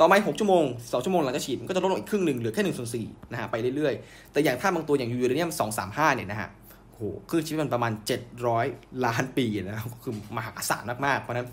[0.00, 5.50] ต่อมา6ชั่วโมง2ชั่วโมงหลังจากฉีดมันก็จะลดลงอีกครึ่งหนึ่งเหลือแค่หนึ่งส่วนสี่นะฮะไปเรื่อยๆ แต่อย่างถ้าบางตัวอย่างยูเรเนียม
[5.84, 6.48] 235เนี่ยนะฮะ
[6.92, 7.92] โหคือชีวิตมันประมาณ
[8.48, 11.48] 700ล้านปีนะครับคือมหาศาลมากๆ เพราะนั้น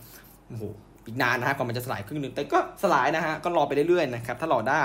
[0.47, 0.63] โอ้โห
[1.05, 4.81] อีกนานนะฮะกว่ามันจะสลายครึ่งหนึ่งแต่ก็สลายนะฮะก็รอไปเรื่อยๆนะครับถ้ารอได้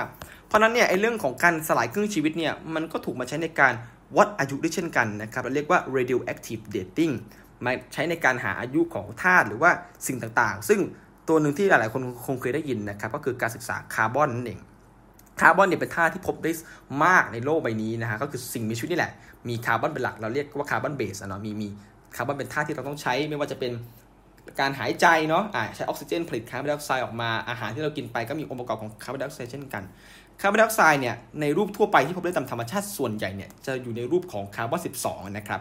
[0.47, 3.75] เพราะนั้นเนี่ยไอ้เรื่องของการสลายครึ่งชีวิตเนี่ยมันก็ถูกมาใช้ในการ
[4.16, 7.14] วัดอายุได้เช่นกันนะครับเราเรียกว่า radioactive dating
[7.64, 9.70] มาใช้ในการหาอายุของธาตุหรือว่า
[10.07, 10.81] สิ่งต่างๆ ซึ่ง
[11.29, 14.61] ตัวหนึ่งที่หลายๆคนคงเคยได้ยินนะครับก็คือการศึกษาคาร์บอนนั่นเอง
[15.40, 16.53] คาร์บอนเนี่ยเป็นธาตุที่พบได้
[17.05, 19.12] มากในโลกใบนี้นะฮะก็คือสิ่งมีชีวิตนี่แหละ
[19.49, 21.68] มีคาร์บอนเป็นหลักเราเรียกว่า carbon base เนาะมีมี
[22.16, 23.73] คาร์บอนเป็นธาตุที่เราต้องใช้ไม่ว่าจะเป็น
[24.61, 29.83] การหายใจเนาะอ่าใช้ออกซิเจนผลิตคาร์บอนไดออกไซด์ออกมาอาหารที่เรากินไปก็มีองค์ประกอบของคาร์บอนไดออกไซด์เช่นกัน
[30.40, 35.61] คาร์บอนไดออกไซด์เนี่ยในรูปทั่วไปที่พบได้ตามธรรมชาติส่วนใหญ่เนี่ยจะอยู่ในรูปของคาร์บอน 12 นะครับ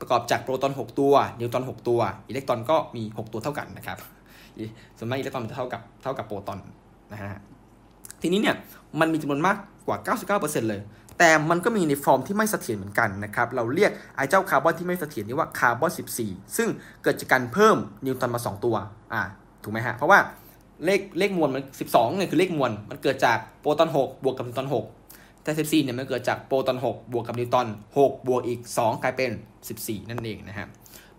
[0.00, 3.98] ประกอบจากโปรตอน 6 ตัว นิวตรอน 6 ตัว อิเล็กตรอนก็มี 6 ตัวเท่ากันนะครับ
[4.98, 6.58] ส่วนมากอิเล็กตรอนจะเท่ากับเท่ากับโปรตอน
[7.12, 7.40] นะฮะ
[8.22, 8.56] ทีนี้เนี่ย
[9.00, 9.98] มันมีจำนวนมากกว่า
[10.38, 10.80] 99%เลย
[11.18, 15.90] แต่มันก็มีในฟอร์มที่ไม่เสถียรเหมือนกันนะครับ เราเรียกไอ้เจ้าคาร์บอนที่ไม่เสถียรนี้ว่าคาร์บอน
[16.22, 16.68] 14 ซึ่ง
[17.02, 18.76] เกิดจากการเพิ่มนิวตรอนมา 2 ตัว
[19.12, 19.22] อ่า
[19.62, 20.18] ถูกไหมฮะ เพราะว่า
[20.84, 24.68] เลขเลขมวลมัน12เนี่ยคือเลขมวลมันเกิดจากโปรตอน6บวกกับนิวตรอน
[25.04, 29.30] 6แต่14เนี่ยมันเกิดจากโปรตอน6บวกกับนิวตรอน6บวกอีก2กลายเป็น
[29.70, 30.66] 14นั่นเองนะฮะ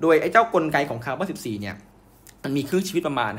[0.02, 1.76] โดยไอ้เจ้ากลไกของคาร์บอน14เนี่ย
[2.44, 3.32] มันมีครึ่งชีวิตประมาณ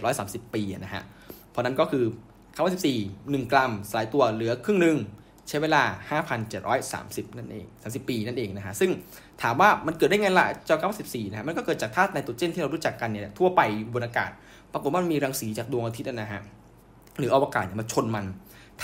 [0.00, 1.02] 5,730ปีนะฮะ
[1.50, 2.04] เพราะนั้นก็คือ
[2.54, 4.98] คาร์บอน14 1กรัมสลายตัวเหลือครึ่งหนึ่ง
[5.48, 5.82] ใช้เวลา
[6.60, 8.90] 5,730 นั่นเอง 30 ปีนั่นเองนะฮะ ซึ่ง
[9.42, 13.60] ถามว่ามันเกิดได้ไงล่ะเจ้าคาร์บอน14นะฮะ มันก็เกิดจากธาตุไนโตรเจนที่เรารู้จักกันเนี่ยทั่วไป
[13.94, 14.30] บนอากาศ
[14.72, 16.42] ปรากฏว่ามันมีรังสีจากดวงอาทิตย์นะฮะ
[17.18, 18.24] หรืออวกาศมาชนมัน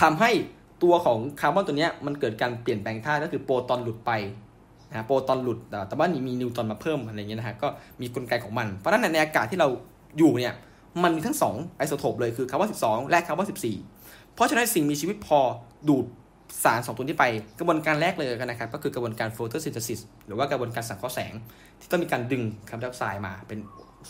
[0.01, 0.31] ทำให้
[0.83, 4.13] ตัวของคาร์บอนตัวนี้มันเกิดการเปลี่ยนแปลงธาตุก็คือโปรตอนหลุดไป
[4.91, 5.59] นะโปรตอนหลุด
[5.89, 7.69] แต่ว่านี่มีนิวตรอนมาเพิ่มอะไรเงี้ยนะฮะก็
[8.01, 9.69] มีกลไกของมัน เพราะฉะนั้นในอากาศที่เรา
[10.19, 10.55] อยู่เนี่ย
[11.03, 13.47] มันมีทั้ง 2 ไอโซโทปเลยคือคาร์บอน12 และคาร์บอน
[13.91, 15.39] 14 เพราะฉะนั้นสิ่งมีชีวิตพอ
[15.89, 16.05] ดูด
[16.65, 17.25] สารสองตัวนี้ไป
[17.59, 21.33] กระบวนการแรกเลยกันนะครับก็คือกระบวนการ photosynthesis หรือว่ากระบวนการสังเคราะห์แสง
[21.81, 23.59] ที่ต้องมีการดึงคาร์บอนไดออกไซด์มาเป็น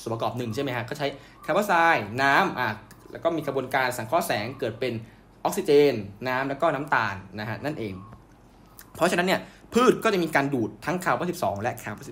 [0.00, 1.06] ส่วนประกอบหนึ่งใช่ไหมฮะก็ใช้
[1.44, 2.68] คาร์บอนไดออกไซด์น้ำอะ
[3.12, 4.92] แล้วก็มีกระบวนการสังเคราะห์แสงเกิดเป็น
[5.44, 5.92] ออกซิเจน
[6.28, 7.94] น้ำแล้วก็น้ำตาลนะฮะนั่นเอง
[8.96, 9.40] เพราะฉะนั้นเนี่ย
[9.74, 12.06] พืชก็จะมีการดูดทั้งคาร์บอน12 และคาร์บอน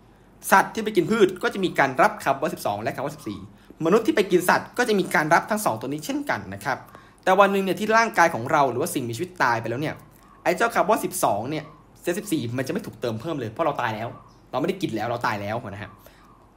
[0.00, 3.12] 14 สัตว์ที่ไปกินพืชก็จะมีการรับคาร์บอน12 และคาร์บอน
[3.46, 6.78] 14 มนุษย์ที่ไปกินสัตว์ก็จะมีการรับทั้ง 2 ตัวนี้เช่นกันนะครับ
[7.24, 9.94] แต่วันหนึ่งเนี่ยที่ร่างกายของเราหรือว่าสิ่งมีชีวิตตายไปแล้วเนี่ย
[10.42, 11.64] ไอ้เจ้าคาร์บอน12เนี่ย
[12.02, 14.08] เซล14 มันจะไม่ถูกเติมเพิ่มเลยเพราะเราตายแล้ว
[14.50, 15.90] เราไม่ได้กินแล้วเราตายแล้วนะฮะ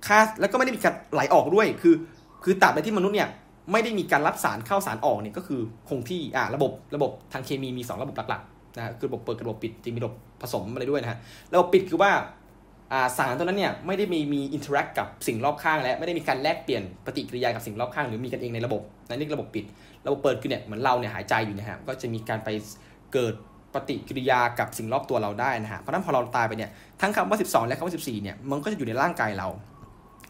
[0.07, 1.95] อ่าแล้วก็ไม่ได้มีการไหลออกด้วย คือ
[2.43, 3.29] คือตราบใดที่มนุษย์เนี่ย
[3.71, 11.17] ไม่ได้มีการรับสารเข้าสารออกเนี่ยก็คือคงที่อ่าระบบระบบทางเคมีมี 2 ระบบหลักๆนะคือระบบเปิดกับระบบปิดจริงมีระบบผสมอะไรด้วยนะฮะ
[11.53, 12.11] ระบบปิดคือว่า
[12.91, 19.65] อ่าสารตัวนั้นเนี่ยไม่ได้มีมี interact กับสิ่งรอบข้างและไม่ได้มีการแลกเปลี่ยนปฏิกิริยากับสิ่งรอบข้างหรือมีกันเองในระบบนั่นเรียกระบบปิด
[20.05, 22.49] ระบบเปิดคือเนี่ยเหมือนเราเนี่ยหายใจอยู่นะฮะก็จะมีการไป
[23.13, 23.33] เกิด
[23.73, 26.69] ปฏิกิริยากับสิ่งรอบตัวเราได้นะฮะเพราะนั้นพอเราตายไปเนี่ย
[27.01, 29.47] ทั้งคาร์บอน12 และคาร์บอน14เนี่ยมันก็จะอยู่ในร่างกายเรา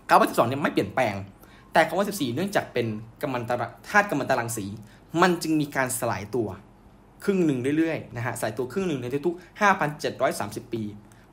[0.10, 1.16] คาร์บอน12เนี่ยไม่เปลี่ยนแปลง
[1.74, 2.88] แต่คาร์บอน14 เนื่องจากเป็น
[3.22, 4.66] กัมมันตรัธาตุกัมมันตรังสี
[5.22, 6.47] มันจึงมีการสลายตัว
[7.24, 9.62] ครึ่งหนึ่งเรื่อยๆนะฮะสลายตัวครึ่งหนึ่งในทุกๆ
[10.04, 10.84] 5,730 ปี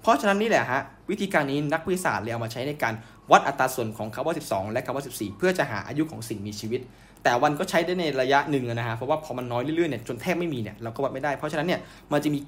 [0.01, 2.95] เพราะฉะนั้นนี่แหละฮะวิธีการนี้นักวิทยาศาสตร์เลยเอามาใช้ในการ
[3.31, 6.81] วัดอัตราส่วนของคาร์บอน12 และคาร์บอน14 เพื่อจะหาอายุของสิ่งมีชีวิต
[7.23, 11.81] แต่มันก็ใช้ได้ในระยะหนึ่งนะฮะเพราะว่าพอมันน้อยเรื่อยๆเนี่ยจนแทบไม่มีเนี่ยเราก็วัดไม่ได้ เพราะฉะนั้นเนี่ย
[12.13, 12.39] มันจะมี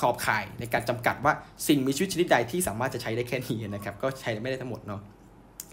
[0.00, 1.32] ขอบข่ายในการจำกัดว่า
[1.68, 5.00] สิ่งมีชีวิตชนิดใดที่สามารถจะใช้ได้แค่นี้นะครับก็ใช้ไม่ได้ทั้งหมดเนาะ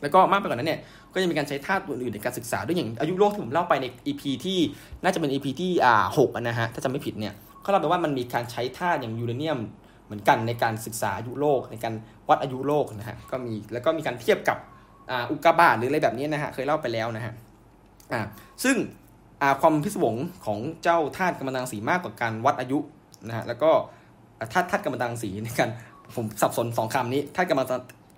[0.01, 0.79] แล้วก็มากไปกว่านั้นเนี่ย
[1.13, 4.59] ก็จะมีการใช้ธาตุอื่นในการศึกษาด้วยอย่างอายุโลกที่ผมเล่าไปใน EP ที่
[5.03, 9.59] น่าจะเป็น EP ที่อ่าหกนะฮะถ้าจำไม่ผิดเนี่ยเขาเล่าไปว่ามันมีการใช้ธาตุอย่างยูเรเนียม
[10.05, 11.93] เหมือนกันในการศึกษาอายุโลก ในการ
[12.29, 14.57] วัดอายุโลกนะฮะก็มีแล้วก็มีการเทียบกับ
[15.09, 17.33] อ่าอุกกาบาตหรืออะไรแบบนี้นะฮะเคยเล่าไปแล้วนะฮะ
[18.13, 18.21] อ่า
[18.63, 18.75] ซึ่ง
[19.41, 20.15] อ่าความพิศวง
[20.45, 22.79] ของเจ้าธาตุกัมมันตรังสีมากกว่าการวัดอายุ
[23.27, 23.71] นะฮะแล้วก็
[24.53, 25.69] ธาตุธาตุกัมมันตรังสีในการ
[26.15, 27.67] ผมสับสนสองคำนี้ธาตุกัมมัน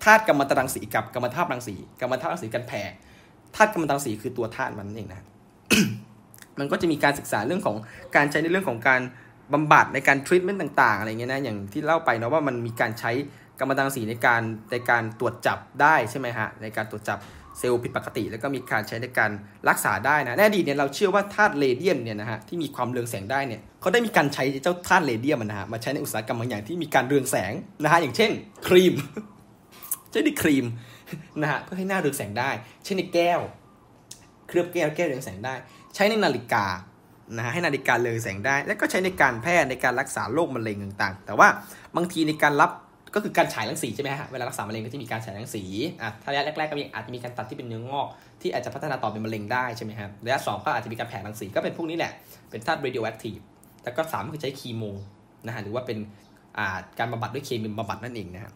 [0.04, 2.82] ธาตุกัมมันตรังสีกับกัมมันธาตุรังสีกัมมันธาตุรังสีกันแผ่
[3.56, 5.22] ธาตุกัมมันตรังสีคือตัวธาตุมันเองนะ
[6.58, 7.76] มันก็จะมีการศึกษาเรื่องของ
[8.16, 9.00] การใช้ในเรื่องของการ
[9.52, 13.10] บำบัดในการทรีทเมนต์ต่างๆอะไรเงี้ยนะอย่างที่เล่าไปเนาะว่ามันมีการใช้
[13.58, 14.42] กัมมันตรังสีในการ
[14.72, 17.18] ในการตรวจจับได้ใช่ไหมฮะในการตรวจจับ
[17.58, 19.30] เซลล์ผิดปกติ แล้วก็มีการใช้ในการ
[19.68, 28.30] รักษาได้นะในอดีเนี่ยเราเชื่อว่าธาตุเรเดียมเนี่ยนะฮะที่มีความเรืองแสงได้เนี่ยเขาได้มีการใช้เจ้าธาตุเรเดียมนะฮะมาใช้ในอุตสาหกรรมบางอย่างที่มีการเรืองแสงนะฮะอย่างเช่น
[28.66, 28.94] ครีม
[30.10, 30.66] ใช้ในครีม
[31.40, 32.50] นะฮะเพื่อให้หน้าเรืองแสงได้
[32.84, 33.40] ใช้ในแก้ว
[34.48, 35.54] เคลือบแก้วแก้วเรืองแสงได้
[35.94, 36.64] ใช้ในนาฬิกา
[37.36, 41.48] นะฮะให้นาฬิกาเรืองแสงได้ แล้วก็ใช้ในการแพทย์ในการรักษาโรคมะเร็งต่างๆ แต่ว่า
[41.96, 42.70] บางทีในการรับ
[43.14, 45.64] ก็คือการฉายรังสีใช่ไหมฮะ เวลารักษามะเร็งก็จะมีการฉายรังสี
[46.02, 48.06] อะระยะแรกๆก็มีอาจจะมีการตัดที่เป็นเนื้องอก
[48.42, 52.12] ที่อาจจะพัฒนาต่อเป็นมะเร็งได้ใช่ไหมครับ ระยะสองก็อาจจะมีการแผ่รังสีก็เป็นพวกนี้แหละ
[52.50, 53.42] เป็นธาตุ radioactive
[53.84, 54.82] แล้วก็สามก็คือใช้คีโม
[55.46, 55.98] นะฮะ หรือว่าเป็น
[56.98, 58.52] การบำบัดด้วยเคมีบำบัดนั่นเองนะฮะ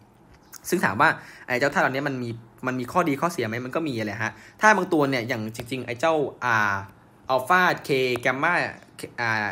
[0.69, 1.09] ซึ่งถามว่า
[1.47, 2.31] ไอ้เจ้าธาตุเหล่านี้มันมี
[2.67, 6.75] มันมีข้อดีข้อเสียไหมมันก็มีแหละฮะถ้าบางตัวเนี่ยอย่างจริง ๆ ไอ้เจ้าอ่า
[7.31, 7.91] อัลฟา decay
[8.21, 8.55] แกมมา
[9.21, 9.49] อ่า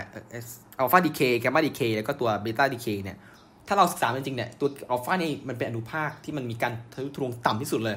[0.79, 3.17] อัลฟา decay แกมมา decay แล้วก็ตัวเบต้า decay เนี่ย
[3.69, 7.97] ถ้าเราศึกษาจริงๆเนี่ยตัวอัลฟานี่มันเป็นอนุภาคที่มันมีการทะลุทะลวงต่ำที่สุดเลย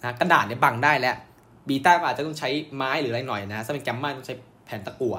[0.00, 1.16] นะกระดาษเนี่ยบังได้แล้ว
[1.68, 4.34] บีต้าก็อาจจะต้องใช้ไม้หรืออะไรหน่อยนะถ้าเป็นแกมมาต้องใช้
[4.66, 5.16] แผ่นตะกั่ว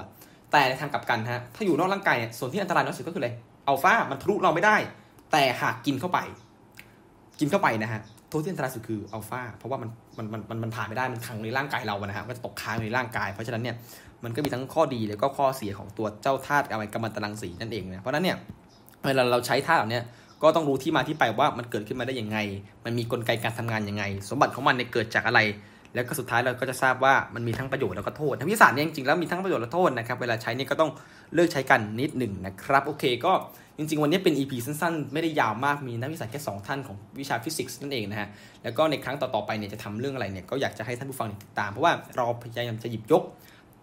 [0.52, 3.30] แต่ในทางกลับกันฮะถ้าอยู่นอกร่างกายเนี่ยส่วนที่อันตรายน้อยสุดก็คืออะไร
[3.68, 4.78] อัลฟามันทะลุเราไม่ได้
[5.32, 6.20] แต่หากกินเข้าไป
[7.42, 13.76] กินเข้าไปนะฮะตัวที่อันตรายสุดคืออัลฟาเพราะว่ามันมันมันมันมันผ่านไม่ได้มันขังในร่างกายเรานะฮะก็จะตกค้างในร่างกาย เพราะฉะนั้นเนี่ย
[14.24, 18.38] มันก็มีทั้งข้อดีแล้วก็ข้อเสียของตัวเจ้าธาตุอะไรกัมมันตรังสีนั่นเองนะเพราะฉะนั้นเนี่ย
[19.06, 20.02] เวลาเราใช้ธาตุเหล่านี้
[20.44, 22.38] ก็ต้องรู้ที่มาที่ไปว่ามันเกิดขึ้นมาได้ยังไง
[22.86, 25.40] มันมีกลไกการทำงานยังไง สมบัติของมันเนี่ยเกิดจากอะไร
[25.94, 30.92] แล้วก็สุดท้ายเราก็จะทราบว่ามันมีทั้งประโยชน์แล้วก็โทษทางวิทยาศาสตร์เนี่ยจริงๆแล้วมีทั้งประโยชน์และโทษนะครับ เวลาใช้นี่ก็ต้อง
[31.34, 33.34] เลือกใช้กันนิดหนึ่งนะครับ โอเคก็
[33.78, 38.28] จริงๆ วันนี้เป็น EP สั้นๆ ไม่ได้ยาวมากมีนักวิทยาศาสตร์แค่ 2 ท่านของวิชาฟิสิกส์นั่นเองนะฮะ
[38.64, 43.24] แล้วก็ในครั้งต่อๆไปเนี่ยจะทำเรื่องอะไรเนี่ยก็อยากจะให้ท่านผู้ฟังติดตาม เพราะว่าเราพยายามจะหยิบยก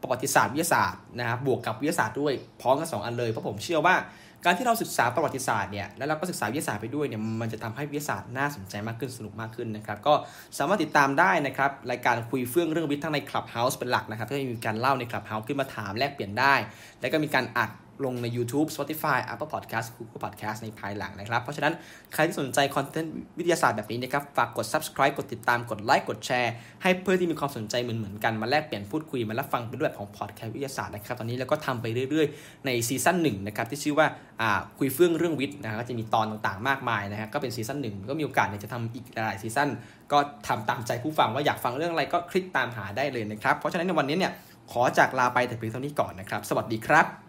[0.03, 3.97] ประวัติศาสตร์วิทยาศาสตร์นะครับบวกกับวิทยาศาสตร์ด้วยพร้อมกันสองอันเลยเพราะผมเชื่อว่า
[4.45, 10.15] การที่เราศึกษาประวัติศาสตร์เนี่ยแล้วเราก็ศึกษาวิทยาศาสตร์ไปด้วยเนี่ยมันจะทำให้วิทยาศาสตร์น่าสนใจมากขึ้นสนุกมากขึ้นนะครับก็
[10.59, 16.55] สามารถติดตามได้นะครับรายการคุยเฟื่องเรื่องวิทย์ทั้งใน Clubhouse เป็นหลักนะครับก็จะมีการเล่าใน Clubhouse ขึ้นมาถามแลกเปลี่ยนได้
[17.01, 17.71] แล้วก็มีการอัด
[18.05, 21.75] ลงใน YouTube Spotify Apple Podcast Google Podcast ในภายหลังนะครับ เพราะฉะนั้น
[22.15, 34.07] ใครที่สนใจคอนเทนต์วิทยาศาสตร์แบบนี้นะครับ ฝากกด subscribe กดติดตามกดไลค์กดแชร์ ให้เพื่อนที่มีความสนใจเหมือนๆกันมาแลกเปลี่ยนพูดคุยมารับฟังเป็นรูปแบบของพอดแคสต์วิทยาศาสตร์นะครับ ตอนนี้เราก็ทำไปเรื่อยๆ ในซีซั่นหนึ่งนะครับที่ชื่อว่า
[34.41, 39.69] อ่าคุยเฟื่องเรื่องวิทย์นะก็จะมีตอนต่างๆมากมายนะฮะก็เป็นซีซั่นหนึ่งก็มีโอกาสเนี่ยจะทำอีกหลายซีซั่น
[40.13, 40.19] ก็
[40.49, 44.33] ทำตามใจผู้ฟังว่าอยากฟังเรื่องอะไรก็คลิกตามหาได้เลยนะครับเพราะฉะนั้นในวันนี้เนี่ย
[44.73, 47.28] ขอจากลาไปแต่เพียงเท่านี้ก่อนนะครับ สวัสดีครับ